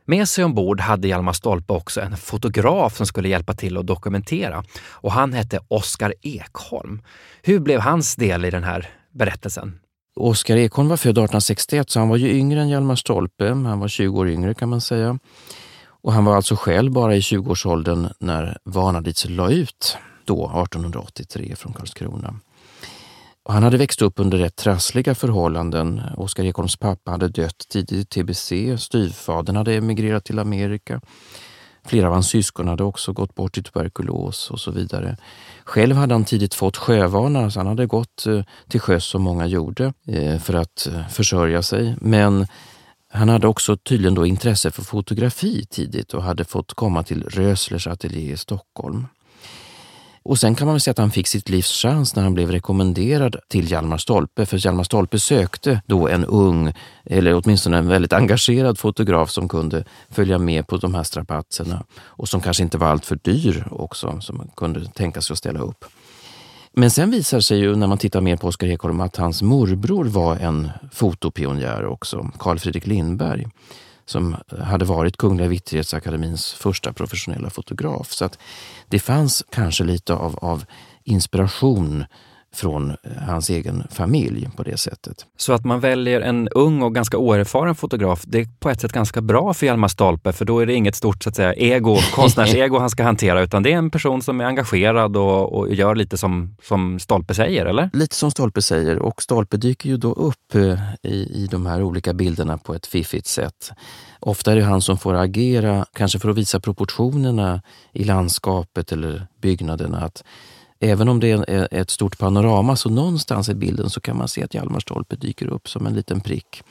Med 0.04 0.28
sig 0.28 0.44
ombord 0.44 0.80
hade 0.80 1.08
Hjalmar 1.08 1.32
Stolpe 1.32 1.72
också 1.72 2.00
en 2.00 2.16
fotograf 2.16 2.96
som 2.96 3.06
skulle 3.06 3.28
hjälpa 3.28 3.54
till 3.54 3.76
att 3.76 3.86
dokumentera 3.86 4.64
och 4.82 5.12
han 5.12 5.32
hette 5.32 5.60
Oskar 5.68 6.14
Ekholm. 6.22 7.02
Hur 7.42 7.60
blev 7.60 7.80
hans 7.80 8.16
del 8.16 8.44
i 8.44 8.50
den 8.50 8.64
här 8.64 8.88
berättelsen? 9.10 9.80
Oskar 10.16 10.56
Ekholm 10.56 10.88
var 10.88 10.96
född 10.96 11.10
1861 11.10 11.90
så 11.90 11.98
han 11.98 12.08
var 12.08 12.16
ju 12.16 12.30
yngre 12.30 12.60
än 12.60 12.68
Hjalmar 12.68 12.96
Stolpe. 12.96 13.48
Han 13.48 13.80
var 13.80 13.88
20 13.88 14.18
år 14.18 14.28
yngre 14.28 14.54
kan 14.54 14.68
man 14.68 14.80
säga. 14.80 15.18
Och 16.02 16.12
han 16.12 16.24
var 16.24 16.36
alltså 16.36 16.56
själv 16.56 16.92
bara 16.92 17.16
i 17.16 17.20
20-årsåldern 17.20 18.08
när 18.18 18.58
Vanadis 18.64 19.26
la 19.28 19.50
ut 19.50 19.96
då 20.24 20.44
1883 20.44 21.56
från 21.56 21.72
Karlskrona. 21.72 22.34
Och 23.50 23.54
han 23.54 23.62
hade 23.62 23.76
växt 23.76 24.02
upp 24.02 24.20
under 24.20 24.38
rätt 24.38 24.56
trassliga 24.56 25.14
förhållanden. 25.14 26.02
Oskar 26.16 26.44
Ekholms 26.44 26.76
pappa 26.76 27.10
hade 27.10 27.28
dött 27.28 27.66
tidigt 27.68 27.92
i 27.92 28.04
tbc, 28.04 28.78
styvfadern 28.78 29.56
hade 29.56 29.74
emigrerat 29.74 30.24
till 30.24 30.38
Amerika. 30.38 31.00
Flera 31.84 32.06
av 32.06 32.12
hans 32.12 32.28
syskon 32.28 32.68
hade 32.68 32.84
också 32.84 33.12
gått 33.12 33.34
bort 33.34 33.58
i 33.58 33.62
tuberkulos 33.62 34.50
och 34.50 34.60
så 34.60 34.70
vidare. 34.70 35.16
Själv 35.64 35.96
hade 35.96 36.14
han 36.14 36.24
tidigt 36.24 36.54
fått 36.54 36.76
sjövana, 36.76 37.50
så 37.50 37.60
han 37.60 37.66
hade 37.66 37.86
gått 37.86 38.26
eh, 38.26 38.42
till 38.68 38.80
sjöss 38.80 39.04
som 39.04 39.22
många 39.22 39.46
gjorde 39.46 39.92
eh, 40.06 40.38
för 40.38 40.54
att 40.54 40.86
eh, 40.86 41.08
försörja 41.08 41.62
sig. 41.62 41.96
Men 42.00 42.46
han 43.12 43.28
hade 43.28 43.46
också 43.46 43.76
tydligen 43.76 44.14
då 44.14 44.26
intresse 44.26 44.70
för 44.70 44.82
fotografi 44.82 45.66
tidigt 45.70 46.14
och 46.14 46.22
hade 46.22 46.44
fått 46.44 46.74
komma 46.74 47.02
till 47.02 47.22
Röslers 47.22 47.86
ateljé 47.86 48.32
i 48.32 48.36
Stockholm. 48.36 49.06
Och 50.22 50.38
sen 50.38 50.54
kan 50.54 50.66
man 50.66 50.74
väl 50.74 50.80
säga 50.80 50.92
att 50.92 50.98
han 50.98 51.10
fick 51.10 51.26
sitt 51.26 51.48
livs 51.48 51.72
chans 51.72 52.16
när 52.16 52.22
han 52.22 52.34
blev 52.34 52.50
rekommenderad 52.50 53.36
till 53.48 53.70
Hjalmar 53.70 53.98
Stolpe. 53.98 54.46
För 54.46 54.66
Hjalmar 54.66 54.84
Stolpe 54.84 55.18
sökte 55.18 55.82
då 55.86 56.08
en 56.08 56.24
ung, 56.24 56.72
eller 57.04 57.34
åtminstone 57.34 57.78
en 57.78 57.88
väldigt 57.88 58.12
engagerad 58.12 58.78
fotograf 58.78 59.30
som 59.30 59.48
kunde 59.48 59.84
följa 60.10 60.38
med 60.38 60.66
på 60.66 60.76
de 60.76 60.94
här 60.94 61.02
strapatserna 61.02 61.84
och 61.92 62.28
som 62.28 62.40
kanske 62.40 62.62
inte 62.62 62.78
var 62.78 62.86
alltför 62.86 63.18
dyr 63.22 63.68
också, 63.70 64.20
som 64.20 64.36
man 64.36 64.50
kunde 64.56 64.86
tänka 64.86 65.20
sig 65.20 65.34
att 65.34 65.38
ställa 65.38 65.60
upp. 65.60 65.84
Men 66.72 66.90
sen 66.90 67.10
visar 67.10 67.40
sig 67.40 67.58
ju 67.58 67.76
när 67.76 67.86
man 67.86 67.98
tittar 67.98 68.20
mer 68.20 68.36
på 68.36 68.48
Oskar 68.48 68.66
Ekholm 68.66 69.00
att 69.00 69.16
hans 69.16 69.42
morbror 69.42 70.04
var 70.04 70.36
en 70.36 70.70
fotopionjär 70.92 71.86
också, 71.86 72.30
Carl 72.38 72.58
Fredrik 72.58 72.86
Lindberg 72.86 73.46
som 74.10 74.36
hade 74.62 74.84
varit 74.84 75.16
Kungliga 75.16 75.48
Vitterhetsakademins 75.48 76.52
första 76.52 76.92
professionella 76.92 77.50
fotograf. 77.50 78.12
Så 78.12 78.24
att 78.24 78.38
det 78.88 78.98
fanns 78.98 79.44
kanske 79.50 79.84
lite 79.84 80.14
av, 80.14 80.38
av 80.38 80.64
inspiration 81.04 82.04
från 82.52 82.96
hans 83.26 83.50
egen 83.50 83.86
familj 83.90 84.48
på 84.56 84.62
det 84.62 84.76
sättet. 84.76 85.26
Så 85.36 85.52
att 85.52 85.64
man 85.64 85.80
väljer 85.80 86.20
en 86.20 86.48
ung 86.48 86.82
och 86.82 86.94
ganska 86.94 87.18
oerfaren 87.18 87.74
fotograf, 87.74 88.22
det 88.26 88.40
är 88.40 88.48
på 88.60 88.70
ett 88.70 88.80
sätt 88.80 88.92
ganska 88.92 89.20
bra 89.20 89.54
för 89.54 89.66
Hjalmar 89.66 89.88
Stolpe, 89.88 90.32
för 90.32 90.44
då 90.44 90.58
är 90.58 90.66
det 90.66 90.74
inget 90.74 90.94
stort 90.94 91.22
så 91.22 91.28
att 91.28 91.36
säga, 91.36 91.54
ego, 91.54 91.96
konstnärsego 92.14 92.78
han 92.78 92.90
ska 92.90 93.02
hantera, 93.02 93.42
utan 93.42 93.62
det 93.62 93.72
är 93.72 93.76
en 93.76 93.90
person 93.90 94.22
som 94.22 94.40
är 94.40 94.44
engagerad 94.44 95.16
och, 95.16 95.58
och, 95.58 95.74
gör 95.74 95.94
lite 95.94 96.16
som, 96.18 96.56
som 96.62 96.98
Stolpe 96.98 97.34
säger, 97.34 97.66
eller? 97.66 97.90
Lite 97.92 98.16
som 98.16 98.30
Stolpe 98.30 98.62
säger 98.62 98.98
och 98.98 99.22
Stolpe 99.22 99.56
dyker 99.56 99.88
ju 99.88 99.96
då 99.96 100.12
upp 100.12 100.54
eh, 100.54 100.78
i, 101.02 101.44
i 101.44 101.48
de 101.50 101.66
här 101.66 101.82
olika 101.82 102.12
bilderna 102.12 102.58
på 102.58 102.74
ett 102.74 102.86
fiffigt 102.86 103.26
sätt. 103.26 103.72
Ofta 104.20 104.52
är 104.52 104.56
det 104.56 104.62
han 104.62 104.82
som 104.82 104.98
får 104.98 105.14
agera, 105.14 105.86
kanske 105.92 106.18
för 106.18 106.30
att 106.30 106.36
visa 106.36 106.60
proportionerna 106.60 107.62
i 107.92 108.04
landskapet 108.04 108.92
eller 108.92 109.26
byggnaderna. 109.42 110.00
Att 110.00 110.24
även 110.80 111.08
om 111.08 111.20
det 111.20 111.30
är 111.30 111.68
ett 111.70 111.90
stort 111.90 112.18
panorama 112.18 112.76
så 112.76 112.90
någonstans 112.90 113.48
i 113.48 113.54
bilden 113.54 113.90
så 113.90 114.00
kan 114.00 114.16
man 114.16 114.28
se 114.28 114.44
att 114.44 114.54
Hjalmar 114.54 114.80
Stolpe 114.80 115.16
dyker 115.16 115.46
upp 115.46 115.68
som 115.68 115.86
en 115.86 115.94
liten 115.94 116.20
prick. 116.20 116.62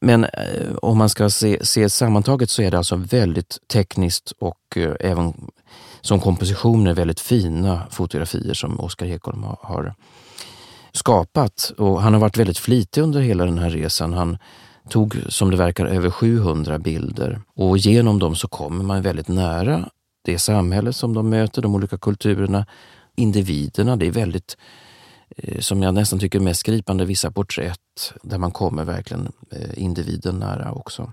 Men 0.00 0.24
eh, 0.24 0.74
om 0.82 0.98
man 0.98 1.08
ska 1.08 1.30
se, 1.30 1.66
se 1.66 1.90
sammantaget 1.90 2.50
så 2.50 2.62
är 2.62 2.70
det 2.70 2.78
alltså 2.78 2.96
väldigt 2.96 3.58
tekniskt 3.72 4.32
och 4.38 4.76
eh, 4.76 4.92
även 5.00 5.34
som 6.00 6.20
kompositioner 6.20 6.94
väldigt 6.94 7.20
fina 7.20 7.82
fotografier 7.90 8.54
som 8.54 8.80
Oskar 8.80 9.06
Ekholm 9.06 9.42
har, 9.42 9.58
har 9.62 9.94
skapat. 10.92 11.72
Och 11.78 12.02
han 12.02 12.12
har 12.12 12.20
varit 12.20 12.36
väldigt 12.36 12.58
flitig 12.58 13.02
under 13.02 13.20
hela 13.20 13.44
den 13.44 13.58
här 13.58 13.70
resan. 13.70 14.12
Han 14.12 14.38
tog, 14.88 15.16
som 15.28 15.50
det 15.50 15.56
verkar, 15.56 15.86
över 15.86 16.10
700 16.10 16.78
bilder 16.78 17.40
och 17.54 17.78
genom 17.78 18.18
dem 18.18 18.36
så 18.36 18.48
kommer 18.48 18.84
man 18.84 19.02
väldigt 19.02 19.28
nära 19.28 19.88
det 20.24 20.38
samhälle 20.38 20.92
som 20.92 21.14
de 21.14 21.28
möter, 21.30 21.62
de 21.62 21.74
olika 21.74 21.98
kulturerna, 21.98 22.66
individerna. 23.18 23.96
Det 23.96 24.06
är 24.06 24.10
väldigt, 24.10 24.56
eh, 25.36 25.60
som 25.60 25.82
jag 25.82 25.94
nästan 25.94 26.18
tycker 26.18 26.40
mest 26.40 26.62
gripande, 26.62 27.04
vissa 27.04 27.30
porträtt 27.30 28.12
där 28.22 28.38
man 28.38 28.50
kommer 28.50 28.84
verkligen 28.84 29.32
eh, 29.50 29.82
individen 29.82 30.38
nära 30.38 30.72
också. 30.72 31.12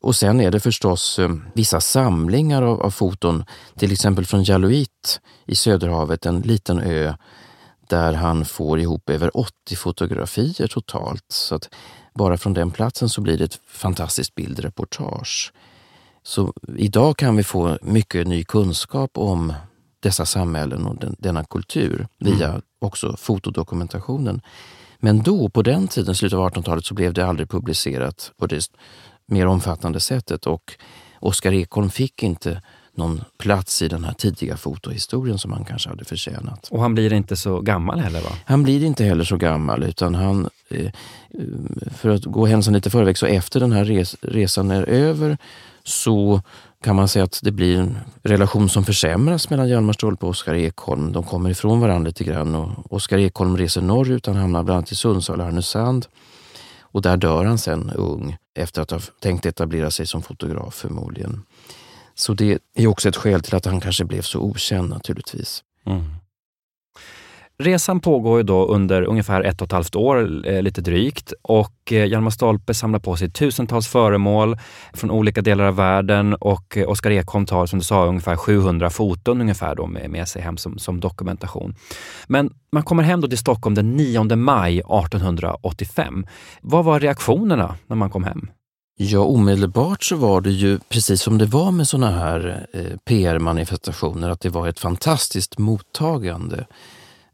Och 0.00 0.16
sen 0.16 0.40
är 0.40 0.50
det 0.50 0.60
förstås 0.60 1.18
eh, 1.18 1.30
vissa 1.54 1.80
samlingar 1.80 2.62
av, 2.62 2.82
av 2.82 2.90
foton, 2.90 3.44
till 3.76 3.92
exempel 3.92 4.26
från 4.26 4.44
Jaluit 4.44 5.20
i 5.46 5.54
Söderhavet, 5.54 6.26
en 6.26 6.40
liten 6.40 6.78
ö 6.78 7.14
där 7.88 8.12
han 8.12 8.44
får 8.44 8.80
ihop 8.80 9.10
över 9.10 9.36
80 9.36 9.76
fotografier 9.76 10.66
totalt. 10.66 11.24
Så 11.28 11.54
att 11.54 11.68
bara 12.14 12.38
från 12.38 12.54
den 12.54 12.70
platsen 12.70 13.08
så 13.08 13.20
blir 13.20 13.38
det 13.38 13.44
ett 13.44 13.60
fantastiskt 13.66 14.34
bildreportage. 14.34 15.52
Så 16.22 16.52
idag 16.76 17.16
kan 17.16 17.36
vi 17.36 17.44
få 17.44 17.78
mycket 17.82 18.26
ny 18.26 18.44
kunskap 18.44 19.10
om 19.14 19.54
dessa 20.00 20.26
samhällen 20.26 20.86
och 20.86 20.96
den, 20.96 21.16
denna 21.18 21.44
kultur 21.44 22.06
via 22.18 22.48
mm. 22.48 22.62
också 22.78 23.16
fotodokumentationen. 23.16 24.40
Men 25.00 25.22
då, 25.22 25.48
på 25.48 25.62
den 25.62 25.88
tiden, 25.88 26.14
slutet 26.14 26.38
av 26.38 26.50
1800-talet, 26.50 26.84
så 26.84 26.94
blev 26.94 27.12
det 27.12 27.26
aldrig 27.26 27.50
publicerat 27.50 28.32
på 28.36 28.46
det 28.46 28.70
mer 29.26 29.46
omfattande 29.46 30.00
sättet 30.00 30.46
och 30.46 30.74
Oskar 31.20 31.52
Ekholm 31.52 31.90
fick 31.90 32.22
inte 32.22 32.62
någon 32.98 33.20
plats 33.38 33.82
i 33.82 33.88
den 33.88 34.04
här 34.04 34.12
tidiga 34.12 34.56
fotohistorien 34.56 35.38
som 35.38 35.52
han 35.52 35.64
kanske 35.64 35.88
hade 35.88 36.04
förtjänat. 36.04 36.68
Och 36.70 36.82
han 36.82 36.94
blir 36.94 37.12
inte 37.12 37.36
så 37.36 37.60
gammal 37.60 38.00
heller 38.00 38.20
va? 38.20 38.30
Han 38.44 38.62
blir 38.62 38.84
inte 38.84 39.04
heller 39.04 39.24
så 39.24 39.36
gammal 39.36 39.82
utan 39.82 40.14
han, 40.14 40.48
eh, 40.68 40.92
för 41.96 42.08
att 42.08 42.24
gå 42.24 42.46
händelsen 42.46 42.74
lite 42.74 42.90
förväg, 42.90 43.18
så 43.18 43.26
efter 43.26 43.60
den 43.60 43.72
här 43.72 43.84
res 43.84 44.16
resan 44.20 44.70
är 44.70 44.82
över 44.82 45.38
så 45.84 46.42
kan 46.84 46.96
man 46.96 47.08
säga 47.08 47.24
att 47.24 47.40
det 47.42 47.52
blir 47.52 47.78
en 47.78 47.98
relation 48.22 48.68
som 48.68 48.84
försämras 48.84 49.50
mellan 49.50 49.68
Hjalmar 49.68 49.92
Stolpe 49.92 50.26
och 50.26 50.30
Oskar 50.30 50.54
Ekholm. 50.54 51.12
De 51.12 51.24
kommer 51.24 51.50
ifrån 51.50 51.80
varandra 51.80 52.08
lite 52.08 52.24
grann 52.24 52.54
och 52.54 52.92
Oskar 52.92 53.18
Ekholm 53.18 53.56
reser 53.56 53.82
norrut. 53.82 54.26
Han 54.26 54.36
hamnar 54.36 54.62
bland 54.62 54.76
annat 54.76 54.92
i 54.92 54.94
Sundsvall 54.94 55.40
och 55.40 55.46
Härnösand. 55.46 56.06
Och 56.80 57.02
där 57.02 57.16
dör 57.16 57.44
han 57.44 57.58
sen 57.58 57.90
ung 57.90 58.36
efter 58.54 58.82
att 58.82 58.90
ha 58.90 59.00
tänkt 59.20 59.46
etablera 59.46 59.90
sig 59.90 60.06
som 60.06 60.22
fotograf 60.22 60.74
förmodligen. 60.74 61.42
Så 62.14 62.34
det 62.34 62.58
är 62.74 62.86
också 62.86 63.08
ett 63.08 63.16
skäl 63.16 63.40
till 63.40 63.54
att 63.54 63.64
han 63.64 63.80
kanske 63.80 64.04
blev 64.04 64.22
så 64.22 64.40
okänd 64.40 64.90
naturligtvis. 64.90 65.62
Mm. 65.86 66.04
Resan 67.62 68.00
pågår 68.00 68.36
ju 68.38 68.42
då 68.42 68.66
under 68.66 69.02
ungefär 69.02 69.42
ett 69.42 69.60
och 69.60 69.66
ett 69.66 69.72
halvt 69.72 69.96
år, 69.96 70.46
eh, 70.48 70.62
lite 70.62 70.80
drygt. 70.80 71.32
Och 71.42 71.92
eh, 71.92 72.04
Hjalmar 72.04 72.30
Stolpe 72.30 72.74
samlar 72.74 72.98
på 72.98 73.16
sig 73.16 73.30
tusentals 73.30 73.88
föremål 73.88 74.58
från 74.92 75.10
olika 75.10 75.42
delar 75.42 75.64
av 75.64 75.76
världen 75.76 76.34
och 76.34 76.76
eh, 76.76 76.88
Oskar 76.88 77.10
Ekholm 77.10 77.46
tar, 77.46 77.66
som 77.66 77.78
du 77.78 77.84
sa, 77.84 78.06
ungefär 78.06 78.36
700 78.36 78.90
foton 78.90 79.40
ungefär 79.40 79.74
då 79.74 79.86
med, 79.86 80.10
med 80.10 80.28
sig 80.28 80.42
hem 80.42 80.56
som, 80.56 80.78
som 80.78 81.00
dokumentation. 81.00 81.74
Men 82.26 82.50
man 82.72 82.82
kommer 82.82 83.02
hem 83.02 83.20
då 83.20 83.28
till 83.28 83.38
Stockholm 83.38 83.74
den 83.74 83.96
9 83.96 84.36
maj 84.36 84.78
1885. 84.78 86.26
Vad 86.60 86.84
var 86.84 87.00
reaktionerna 87.00 87.74
när 87.86 87.96
man 87.96 88.10
kom 88.10 88.24
hem? 88.24 88.50
Ja, 89.00 89.20
omedelbart 89.20 90.04
så 90.04 90.16
var 90.16 90.40
det 90.40 90.50
ju 90.50 90.78
precis 90.88 91.22
som 91.22 91.38
det 91.38 91.46
var 91.46 91.70
med 91.70 91.88
sådana 91.88 92.18
här 92.18 92.66
eh, 92.72 92.98
PR-manifestationer, 93.04 94.30
att 94.30 94.40
det 94.40 94.50
var 94.50 94.68
ett 94.68 94.80
fantastiskt 94.80 95.58
mottagande. 95.58 96.66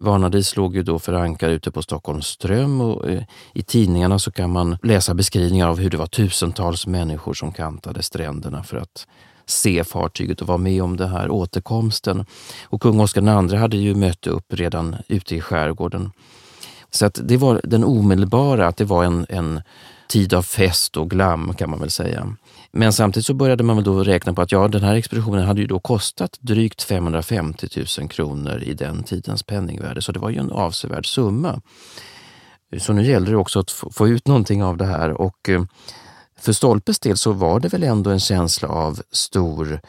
Vanadis 0.04 0.56
låg 0.56 0.76
ju 0.76 0.82
då 0.82 0.98
förankrad 0.98 1.50
ute 1.50 1.70
på 1.70 1.82
Stockholms 1.82 2.26
ström 2.26 2.80
och 2.80 3.10
eh, 3.10 3.22
i 3.52 3.62
tidningarna 3.62 4.18
så 4.18 4.30
kan 4.30 4.50
man 4.50 4.78
läsa 4.82 5.14
beskrivningar 5.14 5.68
av 5.68 5.78
hur 5.78 5.90
det 5.90 5.96
var 5.96 6.06
tusentals 6.06 6.86
människor 6.86 7.34
som 7.34 7.52
kantade 7.52 8.02
stränderna 8.02 8.62
för 8.62 8.76
att 8.76 9.06
se 9.46 9.84
fartyget 9.84 10.40
och 10.40 10.48
vara 10.48 10.58
med 10.58 10.82
om 10.82 10.96
den 10.96 11.08
här 11.08 11.30
återkomsten. 11.30 12.26
Och 12.64 12.82
kung 12.82 13.00
Oscar 13.00 13.50
II 13.50 13.56
hade 13.56 13.76
ju 13.76 13.94
mött 13.94 14.26
upp 14.26 14.54
redan 14.54 14.96
ute 15.08 15.36
i 15.36 15.40
skärgården. 15.40 16.10
Så 16.90 17.06
att 17.06 17.20
det 17.22 17.36
var 17.36 17.60
den 17.64 17.84
omedelbara, 17.84 18.66
att 18.66 18.76
det 18.76 18.84
var 18.84 19.04
en, 19.04 19.26
en 19.28 19.60
tid 20.08 20.34
av 20.34 20.42
fest 20.42 20.96
och 20.96 21.10
glam 21.10 21.54
kan 21.54 21.70
man 21.70 21.80
väl 21.80 21.90
säga. 21.90 22.36
Men 22.76 22.92
samtidigt 22.92 23.26
så 23.26 23.34
började 23.34 23.64
man 23.64 23.76
väl 23.76 23.84
då 23.84 24.04
räkna 24.04 24.34
på 24.34 24.42
att 24.42 24.52
ja, 24.52 24.68
den 24.68 24.82
här 24.82 24.94
expeditionen 24.94 25.46
hade 25.46 25.60
ju 25.60 25.66
då 25.66 25.80
kostat 25.80 26.38
drygt 26.40 26.82
550 26.82 27.68
000 27.98 28.08
kronor 28.08 28.62
i 28.62 28.74
den 28.74 29.02
tidens 29.02 29.42
penningvärde, 29.42 30.02
så 30.02 30.12
det 30.12 30.18
var 30.18 30.30
ju 30.30 30.38
en 30.38 30.50
avsevärd 30.50 31.06
summa. 31.06 31.60
Så 32.78 32.92
nu 32.92 33.04
gäller 33.04 33.30
det 33.30 33.36
också 33.36 33.58
att 33.58 33.70
få 33.70 34.08
ut 34.08 34.28
någonting 34.28 34.64
av 34.64 34.76
det 34.76 34.84
här 34.84 35.10
och 35.10 35.48
eh, 35.48 35.64
för 36.38 36.52
Stolpes 36.52 36.98
del 36.98 37.16
så 37.16 37.32
var 37.32 37.60
det 37.60 37.68
väl 37.68 37.82
ändå 37.82 38.10
en 38.10 38.20
känsla 38.20 38.68
av 38.68 39.00
stor 39.10 39.80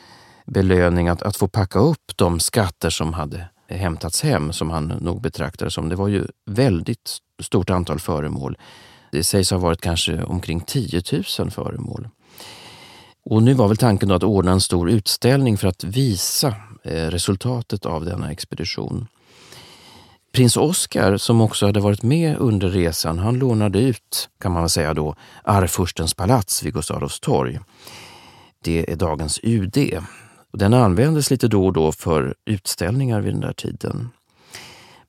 belöning 0.45 1.07
att, 1.07 1.21
att 1.21 1.37
få 1.37 1.47
packa 1.47 1.79
upp 1.79 2.11
de 2.15 2.39
skatter 2.39 2.89
som 2.89 3.13
hade 3.13 3.47
hämtats 3.67 4.23
hem, 4.23 4.53
som 4.53 4.69
han 4.69 4.87
nog 4.87 5.21
betraktade 5.21 5.71
som. 5.71 5.89
Det 5.89 5.95
var 5.95 6.07
ju 6.07 6.27
väldigt 6.45 7.17
stort 7.43 7.69
antal 7.69 7.99
föremål. 7.99 8.57
Det 9.11 9.23
sägs 9.23 9.51
ha 9.51 9.57
varit 9.57 9.81
kanske 9.81 10.23
omkring 10.23 10.61
10 10.61 11.01
000 11.39 11.51
föremål. 11.51 12.07
Och 13.29 13.43
nu 13.43 13.53
var 13.53 13.67
väl 13.67 13.77
tanken 13.77 14.11
att 14.11 14.23
ordna 14.23 14.51
en 14.51 14.61
stor 14.61 14.89
utställning 14.89 15.57
för 15.57 15.67
att 15.67 15.83
visa 15.83 16.47
eh, 16.83 17.07
resultatet 17.07 17.85
av 17.85 18.05
denna 18.05 18.31
expedition. 18.31 19.07
Prins 20.33 20.57
Oscar, 20.57 21.17
som 21.17 21.41
också 21.41 21.65
hade 21.65 21.79
varit 21.79 22.03
med 22.03 22.37
under 22.37 22.69
resan, 22.69 23.19
han 23.19 23.39
lånade 23.39 23.79
ut, 23.79 24.29
kan 24.39 24.51
man 24.51 24.61
väl 24.61 24.69
säga 24.69 24.93
då, 24.93 25.15
Arvfurstens 25.43 26.13
palats 26.13 26.63
vid 26.63 26.73
Gustav 26.73 26.97
Adolfs 26.97 27.19
torg. 27.19 27.59
Det 28.63 28.91
är 28.91 28.95
dagens 28.95 29.39
UD. 29.43 29.77
Den 30.53 30.73
användes 30.73 31.31
lite 31.31 31.47
då 31.47 31.65
och 31.65 31.73
då 31.73 31.91
för 31.91 32.35
utställningar 32.45 33.21
vid 33.21 33.33
den 33.33 33.41
där 33.41 33.53
tiden. 33.53 34.09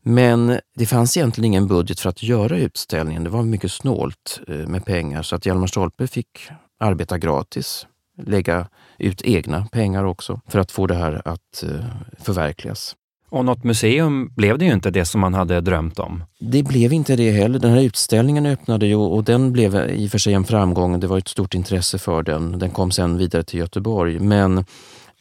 Men 0.03 0.61
det 0.75 0.87
fanns 0.87 1.17
egentligen 1.17 1.45
ingen 1.45 1.67
budget 1.69 2.01
för 2.01 2.11
att 2.11 2.23
göra 2.23 2.59
utställningen. 2.59 3.25
Det 3.25 3.31
var 3.31 3.43
mycket 3.43 3.73
snålt 3.73 4.41
eh, 4.49 4.55
med 4.55 4.85
pengar 4.85 5.23
så 5.23 5.37
att 5.37 5.47
Hjalmar 5.47 5.67
Stolpe 5.67 6.07
fick 6.07 6.49
arbeta 6.81 7.19
gratis 7.19 7.87
lägga 8.17 8.69
ut 8.99 9.23
egna 9.23 9.67
pengar 9.73 10.05
också 10.05 10.41
för 10.49 10.59
att 10.59 10.73
få 10.73 10.87
det 10.87 10.95
här 10.95 11.23
att 11.25 11.63
eh, 11.63 11.85
förverkligas. 12.19 12.97
Och 13.29 13.45
något 13.45 13.65
museum 13.65 14.33
blev 14.37 14.59
det 14.59 14.65
ju 14.65 14.73
inte 14.73 14.91
det 14.91 15.05
som 15.05 15.21
man 15.21 15.35
hade 15.35 15.61
drömt 15.61 15.99
om. 15.99 16.25
Det 16.41 16.63
blev 16.63 16.93
inte 16.93 17.17
det 17.17 17.31
heller. 17.31 17.59
Den 17.59 17.71
här 17.71 17.83
utställningen 17.83 18.47
öppnade 18.47 18.87
ju 18.87 18.95
och 18.95 19.25
den 19.25 19.53
blev 19.53 19.91
i 19.91 20.07
och 20.07 20.11
för 20.11 20.19
sig 20.19 20.35
en 20.35 20.45
framgång. 20.45 21.01
Det 21.01 21.07
var 21.07 21.19
ett 21.19 21.29
stort 21.29 21.55
intresse 21.55 21.99
för 21.99 22.23
den. 22.23 22.59
Den 22.59 22.71
kom 22.71 22.91
sen 22.91 23.19
vidare 23.19 23.43
till 23.43 23.59
Göteborg. 23.59 24.19
Men 24.19 24.65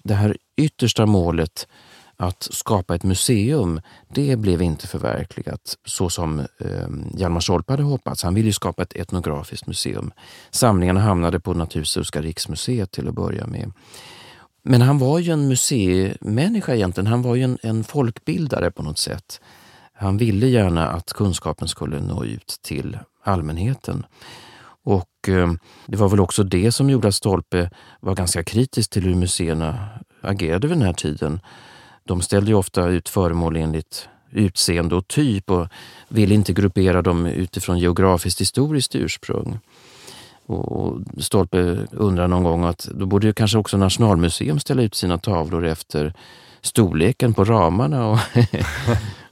det 0.03 0.13
här 0.13 0.37
yttersta 0.57 1.05
målet 1.05 1.67
att 2.17 2.47
skapa 2.51 2.95
ett 2.95 3.03
museum, 3.03 3.81
det 4.09 4.35
blev 4.35 4.61
inte 4.61 4.87
förverkligat 4.87 5.77
så 5.85 6.09
som 6.09 6.39
eh, 6.39 6.87
Hjalmar 7.17 7.39
Stolpe 7.39 7.73
hade 7.73 7.83
hoppats. 7.83 8.23
Han 8.23 8.33
ville 8.33 8.47
ju 8.47 8.53
skapa 8.53 8.83
ett 8.83 8.95
etnografiskt 8.95 9.67
museum. 9.67 10.11
Samlingarna 10.51 10.99
hamnade 10.99 11.39
på 11.39 11.53
Naturhistoriska 11.53 12.21
riksmuseet 12.21 12.91
till 12.91 13.07
att 13.07 13.13
börja 13.13 13.47
med. 13.47 13.71
Men 14.63 14.81
han 14.81 14.97
var 14.97 15.19
ju 15.19 15.31
en 15.31 15.47
museimänniska 15.47 16.75
egentligen. 16.75 17.07
Han 17.07 17.21
var 17.21 17.35
ju 17.35 17.43
en, 17.43 17.57
en 17.63 17.83
folkbildare 17.83 18.71
på 18.71 18.83
något 18.83 18.97
sätt. 18.97 19.41
Han 19.93 20.17
ville 20.17 20.47
gärna 20.47 20.87
att 20.87 21.13
kunskapen 21.13 21.67
skulle 21.67 21.99
nå 21.99 22.25
ut 22.25 22.59
till 22.61 22.97
allmänheten. 23.23 24.05
Och 24.83 25.29
eh, 25.29 25.53
det 25.85 25.97
var 25.97 26.09
väl 26.09 26.19
också 26.19 26.43
det 26.43 26.71
som 26.71 26.89
gjorde 26.89 27.07
att 27.07 27.15
Stolpe 27.15 27.69
var 27.99 28.15
ganska 28.15 28.43
kritisk 28.43 28.91
till 28.91 29.03
hur 29.03 29.15
museerna 29.15 29.89
agerade 30.21 30.67
vid 30.67 30.77
den 30.77 30.85
här 30.85 30.93
tiden. 30.93 31.39
De 32.07 32.21
ställde 32.21 32.51
ju 32.51 32.57
ofta 32.57 32.87
ut 32.87 33.09
föremål 33.09 33.55
enligt 33.55 34.09
utseende 34.31 34.95
och 34.95 35.07
typ 35.07 35.51
och 35.51 35.67
ville 36.07 36.35
inte 36.35 36.53
gruppera 36.53 37.01
dem 37.01 37.25
utifrån 37.25 37.79
geografiskt 37.79 38.41
historiskt 38.41 38.95
ursprung. 38.95 39.59
Och 40.45 40.99
Stolpe 41.17 41.87
undrar 41.91 42.27
någon 42.27 42.43
gång 42.43 42.63
att 42.65 42.87
då 42.93 43.05
borde 43.05 43.27
ju 43.27 43.33
kanske 43.33 43.57
också 43.57 43.77
Nationalmuseum 43.77 44.59
ställa 44.59 44.81
ut 44.81 44.95
sina 44.95 45.17
tavlor 45.17 45.65
efter 45.65 46.13
storleken 46.61 47.33
på 47.33 47.43
ramarna 47.43 48.07
och, 48.07 48.19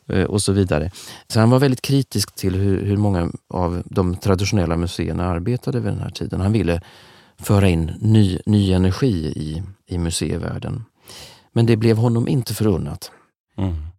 och 0.29 0.41
så 0.41 0.51
vidare. 0.51 0.91
Så 1.27 1.39
han 1.39 1.49
var 1.49 1.59
väldigt 1.59 1.81
kritisk 1.81 2.35
till 2.35 2.55
hur, 2.55 2.85
hur, 2.85 2.97
många 2.97 3.31
av 3.49 3.83
de 3.85 4.15
traditionella 4.15 4.77
museerna 4.77 5.25
arbetade 5.25 5.79
vid 5.79 5.91
den 5.91 6.01
här 6.01 6.09
tiden. 6.09 6.41
Han 6.41 6.51
ville 6.51 6.81
föra 7.37 7.69
in 7.69 7.91
ny, 7.99 8.39
ny 8.45 8.73
energi 8.73 9.25
i, 9.25 9.63
i 9.87 9.97
museivärlden. 9.97 10.85
Men 11.53 11.65
det 11.65 11.77
blev 11.77 11.97
honom 11.97 12.27
inte 12.27 12.53
förunnat. 12.53 13.11
Mm 13.57 13.92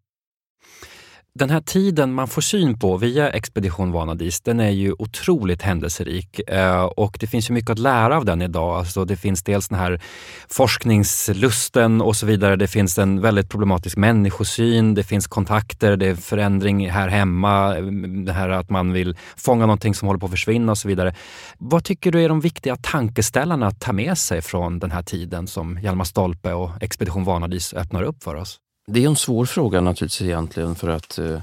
den 1.38 1.51
här 1.51 1.61
tiden 1.61 2.12
man 2.12 2.29
får 2.29 2.42
syn 2.42 2.79
på 2.79 2.97
via 2.97 3.31
Expedition 3.31 3.92
Vanadis, 3.92 4.40
den 4.40 4.61
är 4.61 4.70
ju 4.70 4.94
otroligt 4.99 5.62
händelserik 5.62 6.40
eh, 6.51 6.85
och 6.85 7.16
det 7.20 7.27
finns 7.27 7.51
ju 7.51 7.55
mycket 7.55 7.70
att 7.70 7.79
lära 7.79 8.16
av 8.16 8.25
den 8.25 8.42
idag. 8.42 8.79
Alltså 8.79 9.05
det 9.05 9.16
finns 9.16 9.42
dels 9.42 9.68
den 9.68 9.79
här 9.79 10.01
forskningslusten 10.49 12.01
och 12.01 12.16
så 12.16 12.27
vidare. 12.27 12.57
Det 12.57 12.68
finns 12.68 12.99
en 12.99 13.20
väldigt 13.20 13.49
problematisk 13.49 13.97
människosyn, 13.97 14.94
det 14.94 15.05
finns 15.05 15.27
kontakter, 15.27 15.97
det 15.97 16.07
är 16.07 16.14
förändring 16.14 16.90
här 16.90 17.09
hemma, 17.09 17.77
eh, 17.77 17.85
det 18.27 18.33
här 18.33 18.49
att 18.49 18.70
man 18.70 18.92
vill 18.92 19.16
fånga 19.37 19.66
någonting 19.66 19.94
som 19.94 20.09
håller 20.09 20.20
på 20.20 20.27
att 20.27 20.33
försvinna 20.33 20.73
och 20.73 20.79
så 20.79 20.88
vidare. 20.88 21.14
Vad 21.59 21.85
tycker 21.85 22.12
du 22.12 22.23
är 22.23 22.29
de 22.29 22.40
viktiga 22.40 22.77
tankeställarna 22.77 23.66
att 23.66 23.81
ta 23.81 23.92
med 23.92 24.18
sig 24.18 24.42
från 24.42 24.79
den 24.79 24.90
här 24.90 25.03
tiden 25.03 25.47
som 25.47 25.79
Hjalmar 25.79 26.05
Stolpe 26.05 26.53
och 26.53 26.70
Expedition 26.81 27.25
Vanadis 27.25 27.75
öppnar 27.75 28.03
upp 28.03 28.23
för 28.23 28.35
oss? 28.35 28.61
Det 28.87 29.05
är 29.05 29.09
en 29.09 29.16
svår 29.16 29.44
fråga 29.44 29.81
naturligtvis 29.81 30.23
egentligen 30.23 30.75
för 30.75 30.88
att 30.88 31.18
eh, 31.18 31.40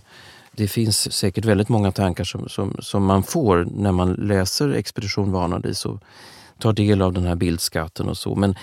det 0.52 0.68
finns 0.68 1.14
säkert 1.14 1.46
väldigt 1.46 1.70
många 1.70 1.92
tankar 1.92 2.24
som, 2.24 2.50
som, 2.50 2.76
som 2.80 3.06
man 3.06 3.24
får 3.24 3.68
när 3.72 3.92
man 3.92 4.14
läser 4.14 4.70
Expedition 4.70 5.32
Vanadis 5.32 5.86
och 5.86 6.04
tar 6.60 6.74
del 6.74 7.02
av 7.02 7.14
den 7.14 7.26
här 7.26 7.36
bildskatten 7.36 8.10
och 8.10 8.18
så. 8.18 8.36
Men 8.36 8.56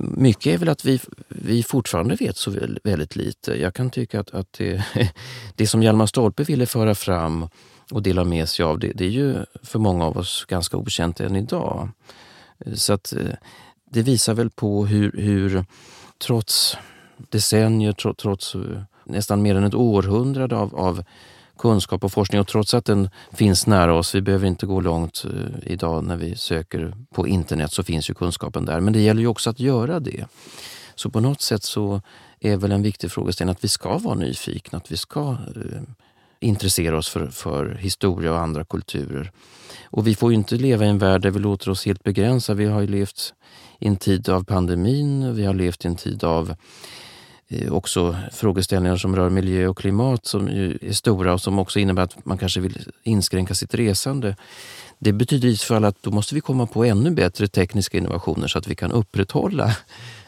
mycket 0.00 0.54
är 0.54 0.58
väl 0.58 0.68
att 0.68 0.84
vi, 0.84 1.00
vi 1.28 1.62
fortfarande 1.62 2.14
vet 2.14 2.36
så 2.36 2.50
väldigt 2.84 3.16
lite. 3.16 3.60
Jag 3.60 3.74
kan 3.74 3.90
tycka 3.90 4.20
att, 4.20 4.30
att 4.30 4.52
det, 4.52 4.84
det 5.54 5.66
som 5.66 5.82
Hjalmar 5.82 6.06
Stolpe 6.06 6.42
ville 6.42 6.66
föra 6.66 6.94
fram 6.94 7.48
och 7.90 8.02
dela 8.02 8.24
med 8.24 8.48
sig 8.48 8.64
av, 8.64 8.78
det, 8.78 8.92
det 8.92 9.04
är 9.04 9.10
ju 9.10 9.36
för 9.62 9.78
många 9.78 10.04
av 10.04 10.16
oss 10.16 10.44
ganska 10.48 10.76
okänt 10.76 11.20
än 11.20 11.36
idag. 11.36 11.88
Så 12.74 12.92
att 12.92 13.12
eh, 13.12 13.34
det 13.90 14.02
visar 14.02 14.34
väl 14.34 14.50
på 14.50 14.86
hur, 14.86 15.12
hur 15.12 15.64
trots 16.18 16.76
decennier, 17.30 17.92
trots 17.92 18.54
eh, 18.54 18.60
nästan 19.04 19.42
mer 19.42 19.54
än 19.54 19.64
ett 19.64 19.74
århundrade 19.74 20.56
av, 20.56 20.76
av 20.76 21.04
kunskap 21.58 22.04
och 22.04 22.12
forskning 22.12 22.40
och 22.40 22.48
trots 22.48 22.74
att 22.74 22.84
den 22.84 23.10
finns 23.32 23.66
nära 23.66 23.94
oss, 23.94 24.14
vi 24.14 24.20
behöver 24.20 24.46
inte 24.46 24.66
gå 24.66 24.80
långt 24.80 25.24
eh, 25.24 25.72
idag 25.72 26.04
när 26.04 26.16
vi 26.16 26.36
söker 26.36 26.94
på 27.14 27.26
internet 27.26 27.72
så 27.72 27.82
finns 27.82 28.10
ju 28.10 28.14
kunskapen 28.14 28.64
där. 28.64 28.80
Men 28.80 28.92
det 28.92 29.00
gäller 29.00 29.20
ju 29.20 29.26
också 29.26 29.50
att 29.50 29.60
göra 29.60 30.00
det. 30.00 30.26
Så 30.94 31.10
på 31.10 31.20
något 31.20 31.40
sätt 31.40 31.62
så 31.62 32.00
är 32.40 32.56
väl 32.56 32.72
en 32.72 32.82
viktig 32.82 33.10
frågeställning 33.10 33.52
att 33.52 33.64
vi 33.64 33.68
ska 33.68 33.98
vara 33.98 34.14
nyfikna, 34.14 34.78
att 34.78 34.92
vi 34.92 34.96
ska 34.96 35.30
eh, 35.30 35.82
intressera 36.40 36.98
oss 36.98 37.08
för, 37.08 37.26
för 37.26 37.74
historia 37.74 38.32
och 38.32 38.40
andra 38.40 38.64
kulturer. 38.64 39.30
Och 39.84 40.06
vi 40.06 40.14
får 40.14 40.30
ju 40.30 40.36
inte 40.36 40.54
leva 40.54 40.84
i 40.84 40.88
en 40.88 40.98
värld 40.98 41.22
där 41.22 41.30
vi 41.30 41.38
låter 41.38 41.70
oss 41.70 41.86
helt 41.86 42.02
begränsa. 42.02 42.54
Vi 42.54 42.64
har 42.64 42.80
ju 42.80 42.86
levt 42.86 43.34
i 43.78 43.86
en 43.86 43.96
tid 43.96 44.28
av 44.28 44.44
pandemin, 44.44 45.34
vi 45.34 45.44
har 45.44 45.54
levt 45.54 45.84
i 45.84 45.88
en 45.88 45.96
tid 45.96 46.24
av 46.24 46.54
också 47.70 48.16
frågeställningar 48.32 48.96
som 48.96 49.16
rör 49.16 49.30
miljö 49.30 49.66
och 49.66 49.78
klimat 49.78 50.26
som 50.26 50.48
är 50.48 50.92
stora 50.92 51.32
och 51.32 51.40
som 51.40 51.58
också 51.58 51.78
innebär 51.78 52.02
att 52.02 52.26
man 52.26 52.38
kanske 52.38 52.60
vill 52.60 52.90
inskränka 53.02 53.54
sitt 53.54 53.74
resande. 53.74 54.36
Det 54.98 55.12
betyder 55.12 55.48
i 55.48 55.56
så 55.56 55.66
fall 55.66 55.84
att 55.84 56.02
då 56.02 56.10
måste 56.10 56.34
vi 56.34 56.40
komma 56.40 56.66
på 56.66 56.84
ännu 56.84 57.10
bättre 57.10 57.48
tekniska 57.48 57.98
innovationer 57.98 58.48
så 58.48 58.58
att 58.58 58.66
vi 58.66 58.74
kan 58.74 58.92
upprätthålla 58.92 59.76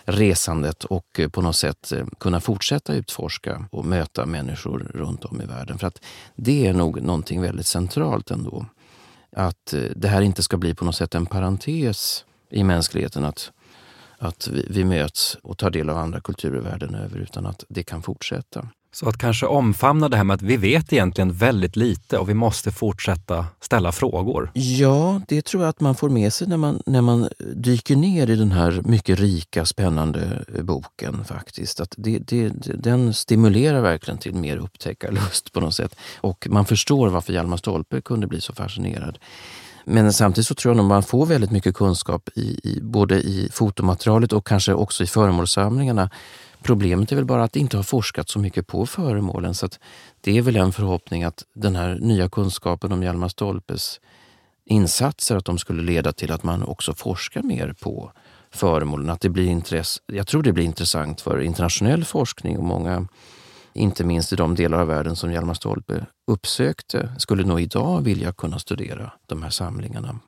resandet 0.04 0.84
och 0.84 1.20
eh, 1.20 1.28
på 1.28 1.42
något 1.42 1.56
sätt 1.56 1.92
eh, 1.92 2.06
kunna 2.20 2.40
fortsätta 2.40 2.94
utforska 2.94 3.64
och 3.70 3.84
möta 3.84 4.26
människor 4.26 4.90
runt 4.94 5.24
om 5.24 5.42
i 5.42 5.44
världen. 5.44 5.78
För 5.78 5.86
att 5.86 6.00
det 6.36 6.66
är 6.66 6.72
nog 6.72 7.02
någonting 7.02 7.40
väldigt 7.40 7.66
centralt 7.66 8.30
ändå. 8.30 8.66
Att 9.36 9.72
eh, 9.72 9.82
det 9.96 10.08
här 10.08 10.22
inte 10.22 10.42
ska 10.42 10.56
bli 10.56 10.74
på 10.74 10.84
något 10.84 10.96
sätt 10.96 11.14
en 11.14 11.26
parentes 11.26 12.24
i 12.50 12.64
mänskligheten. 12.64 13.24
Att, 13.24 13.50
att 14.18 14.48
vi, 14.48 14.66
vi 14.70 14.84
möts 14.84 15.38
och 15.42 15.58
tar 15.58 15.70
del 15.70 15.90
av 15.90 15.98
andra 15.98 16.20
kulturer 16.20 16.60
världen 16.60 16.94
över 16.94 17.18
utan 17.18 17.46
att 17.46 17.64
det 17.68 17.82
kan 17.82 18.02
fortsätta. 18.02 18.68
Så 18.92 19.08
att 19.08 19.18
kanske 19.18 19.46
omfamna 19.46 20.08
det 20.08 20.16
här 20.16 20.24
med 20.24 20.34
att 20.34 20.42
vi 20.42 20.56
vet 20.56 20.92
egentligen 20.92 21.32
väldigt 21.32 21.76
lite 21.76 22.18
och 22.18 22.28
vi 22.28 22.34
måste 22.34 22.70
fortsätta 22.70 23.46
ställa 23.60 23.92
frågor. 23.92 24.50
Ja, 24.54 25.20
det 25.28 25.42
tror 25.44 25.62
jag 25.62 25.70
att 25.70 25.80
man 25.80 25.94
får 25.94 26.08
med 26.08 26.32
sig 26.32 26.48
när 26.48 26.56
man, 26.56 26.82
när 26.86 27.00
man 27.00 27.28
dyker 27.54 27.96
ner 27.96 28.30
i 28.30 28.36
den 28.36 28.52
här 28.52 28.82
mycket 28.84 29.20
rika, 29.20 29.66
spännande 29.66 30.44
boken 30.62 31.24
faktiskt. 31.24 31.80
Att 31.80 31.94
det, 31.96 32.18
det, 32.18 32.48
den 32.74 33.14
stimulerar 33.14 33.80
verkligen 33.80 34.18
till 34.18 34.34
mer 34.34 34.56
upptäckarlust 34.56 35.52
på 35.52 35.60
något 35.60 35.74
sätt. 35.74 35.96
Och 36.16 36.46
man 36.50 36.64
förstår 36.64 37.08
varför 37.08 37.32
Hjalmar 37.32 37.56
Stolpe 37.56 38.00
kunde 38.00 38.26
bli 38.26 38.40
så 38.40 38.52
fascinerad. 38.52 39.18
Men 39.88 40.12
samtidigt 40.12 40.46
så 40.46 40.54
tror 40.54 40.74
jag 40.74 40.80
att 40.80 40.88
man 40.88 41.02
får 41.02 41.26
väldigt 41.26 41.50
mycket 41.50 41.74
kunskap 41.74 42.28
i, 42.34 42.40
i, 42.40 42.80
både 42.82 43.14
i 43.20 43.48
fotomaterialet 43.52 44.32
och 44.32 44.46
kanske 44.46 44.72
också 44.74 45.04
i 45.04 45.06
föremålssamlingarna 45.06 46.10
Problemet 46.62 47.12
är 47.12 47.16
väl 47.16 47.24
bara 47.24 47.44
att 47.44 47.52
det 47.52 47.60
inte 47.60 47.76
har 47.76 47.84
forskats 47.84 48.32
så 48.32 48.38
mycket 48.38 48.66
på 48.66 48.86
föremålen 48.86 49.54
så 49.54 49.66
att 49.66 49.78
det 50.20 50.38
är 50.38 50.42
väl 50.42 50.56
en 50.56 50.72
förhoppning 50.72 51.24
att 51.24 51.44
den 51.54 51.76
här 51.76 51.98
nya 52.00 52.28
kunskapen 52.28 52.92
om 52.92 53.02
Hjalmar 53.02 53.28
Stolpes 53.28 54.00
insatser, 54.64 55.36
att 55.36 55.44
de 55.44 55.58
skulle 55.58 55.82
leda 55.82 56.12
till 56.12 56.32
att 56.32 56.42
man 56.42 56.62
också 56.62 56.94
forskar 56.94 57.42
mer 57.42 57.74
på 57.80 58.12
föremålen. 58.50 59.10
Att 59.10 59.20
det 59.20 59.28
blir 59.28 59.46
intress 59.46 60.02
Jag 60.06 60.26
tror 60.26 60.42
det 60.42 60.52
blir 60.52 60.64
intressant 60.64 61.20
för 61.20 61.40
internationell 61.40 62.04
forskning 62.04 62.58
och 62.58 62.64
många, 62.64 63.06
inte 63.78 64.04
minst 64.04 64.32
i 64.32 64.36
de 64.36 64.54
delar 64.54 64.78
av 64.78 64.86
världen 64.86 65.16
som 65.16 65.32
Hjalmar 65.32 65.54
Stolpe 65.54 66.06
uppsökte, 66.30 67.12
skulle 67.18 67.44
nog 67.44 67.60
idag 67.60 68.00
vilja 68.00 68.32
kunna 68.32 68.58
studera 68.58 69.12
de 69.26 69.42
här 69.42 69.50
samlingarna. 69.50 70.18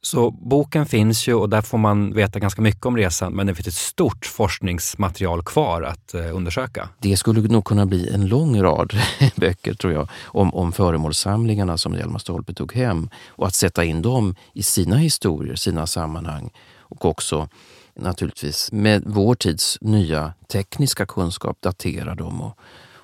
Så 0.00 0.30
boken 0.30 0.86
finns 0.86 1.28
ju 1.28 1.34
och 1.34 1.48
där 1.48 1.62
får 1.62 1.78
man 1.78 2.14
veta 2.14 2.38
ganska 2.38 2.62
mycket 2.62 2.86
om 2.86 2.96
resan 2.96 3.32
men 3.32 3.46
det 3.46 3.54
finns 3.54 3.68
ett 3.68 3.74
stort 3.74 4.26
forskningsmaterial 4.26 5.42
kvar 5.42 5.82
att 5.82 6.14
eh, 6.14 6.36
undersöka. 6.36 6.88
Det 6.98 7.16
skulle 7.16 7.40
nog 7.40 7.64
kunna 7.64 7.86
bli 7.86 8.08
en 8.08 8.26
lång 8.26 8.62
rad 8.62 8.92
böcker 9.36 9.74
tror 9.74 9.92
jag 9.92 10.08
om, 10.24 10.54
om 10.54 10.72
föremålssamlingarna 10.72 11.78
som 11.78 11.94
Hjalmar 11.94 12.18
Stolpe 12.18 12.54
tog 12.54 12.72
hem 12.72 13.10
och 13.28 13.46
att 13.46 13.54
sätta 13.54 13.84
in 13.84 14.02
dem 14.02 14.34
i 14.52 14.62
sina 14.62 14.96
historier, 14.96 15.54
sina 15.54 15.86
sammanhang 15.86 16.50
och 16.78 17.04
också 17.04 17.48
naturligtvis 17.94 18.72
med 18.72 19.02
vår 19.06 19.34
tids 19.34 19.78
nya 19.80 20.32
tekniska 20.52 21.06
kunskap 21.06 21.56
datera 21.60 22.14
dem 22.14 22.40
och, 22.40 22.58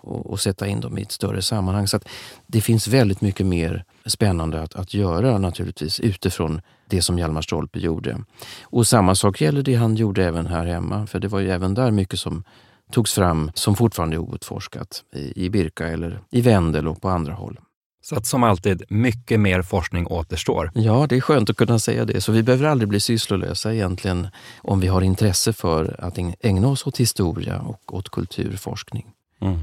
och, 0.05 0.31
och, 0.31 0.41
sätta 0.41 0.67
in 0.67 0.81
dem 0.81 0.99
i 0.99 1.03
ett 1.03 1.13
större 1.13 1.43
sammanhang. 1.43 1.89
Så 1.89 2.01
Det 2.47 2.61
finns 2.61 2.89
väldigt 2.89 3.21
mycket 3.21 3.47
mer 3.47 3.85
spännande 4.07 4.63
att, 4.63 4.75
att 4.75 4.95
göra 4.95 5.39
naturligtvis 5.39 6.01
utifrån 6.01 6.61
det 6.87 7.03
som 7.03 7.19
Hjalmar 7.19 7.43
Stolpe 7.43 7.79
gjorde. 7.79 8.21
Och 8.63 8.87
samma 8.87 9.15
sak 9.15 9.41
gäller 9.41 9.63
det 9.63 9.75
han 9.75 9.97
gjorde 9.97 10.25
även 10.25 10.47
här 10.47 10.67
hemma, 10.67 11.07
för 11.07 11.19
det 11.19 11.29
var 11.29 11.41
ju 11.41 11.51
även 11.51 11.75
där 11.75 11.91
mycket 11.91 12.19
som 12.19 12.45
togs 12.91 13.13
fram 13.13 13.51
som 13.55 13.77
fortfarande 13.77 14.17
är 14.17 14.19
outforskat 14.19 15.03
i, 15.17 15.45
i 15.45 15.51
Birka 15.51 15.89
eller 15.89 16.21
i 16.31 16.41
Vendel 16.41 16.89
och 16.89 17.03
på 17.03 17.09
andra 17.09 17.33
håll. 17.33 17.59
Så 18.05 18.17
att 18.17 18.27
som 18.27 18.43
alltid, 18.43 18.83
mycket 18.89 19.41
mer 19.41 19.63
forskning 19.63 20.07
återstår. 20.07 20.71
Ja, 20.75 21.07
det 21.09 21.17
är 21.17 21.21
skönt 21.21 21.51
att 21.51 21.57
kunna 21.57 21.79
säga 21.79 22.05
det. 22.05 22.21
Så 22.21 22.33
vi 22.33 22.43
behöver 22.43 22.67
aldrig 22.67 22.89
bli 22.89 23.01
sysslolösa 23.01 23.75
egentligen 23.75 24.29
om 24.59 24.81
vi 24.81 24.87
har 24.87 25.03
intresse 25.03 25.53
för 25.53 25.97
att 25.99 26.19
ägna 26.41 26.69
oss 26.69 26.87
åt 26.87 27.01
historia 27.01 27.61
och 27.61 27.95
åt 27.95 28.11
kulturforskning. 28.11 29.07
Mm. 29.41 29.59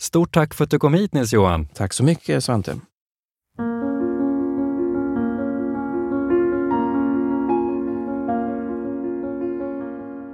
Stort 0.00 0.34
tack 0.34 0.54
för 0.54 0.64
att 0.64 0.70
du 0.70 0.78
kom 0.78 0.94
hit 0.94 1.14
Nils-Johan. 1.14 1.66
Tack 1.74 1.92
så 1.92 2.04
mycket 2.04 2.44
Svante. 2.44 2.80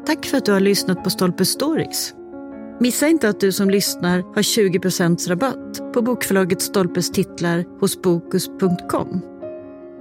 Tack 0.07 0.27
för 0.27 0.37
att 0.37 0.45
du 0.45 0.53
har 0.53 0.61
lyssnat 0.61 1.05
på 1.05 1.11
Stolpe 1.11 1.45
Stories. 1.45 2.15
Missa 2.81 3.09
inte 3.09 3.29
att 3.29 3.41
du 3.41 3.53
som 3.53 3.71
lyssnar 3.71 4.35
har 4.35 4.43
20 4.43 4.79
rabatt 5.29 5.93
på 5.93 6.03
bokförlaget 6.03 6.63
Stolpes 6.63 7.11
titlar 7.11 7.81
hos 7.81 8.03
Bokus.com. 8.03 9.21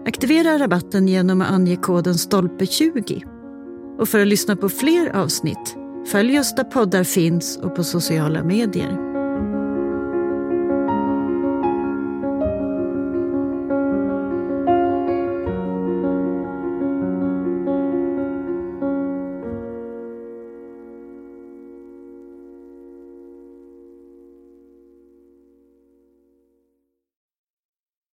Aktivera 0.07 0.59
rabatten 0.59 1.07
genom 1.07 1.41
att 1.41 1.51
ange 1.51 1.75
koden 1.75 2.13
STOLPE20. 2.13 3.23
Och 3.99 4.09
för 4.09 4.19
att 4.19 4.27
lyssna 4.27 4.55
på 4.55 4.69
fler 4.69 5.15
avsnitt, 5.15 5.75
följ 6.11 6.39
oss 6.39 6.55
där 6.55 6.63
poddar 6.63 7.03
finns 7.03 7.57
och 7.57 7.75
på 7.75 7.83
sociala 7.83 8.43
medier. 8.43 9.14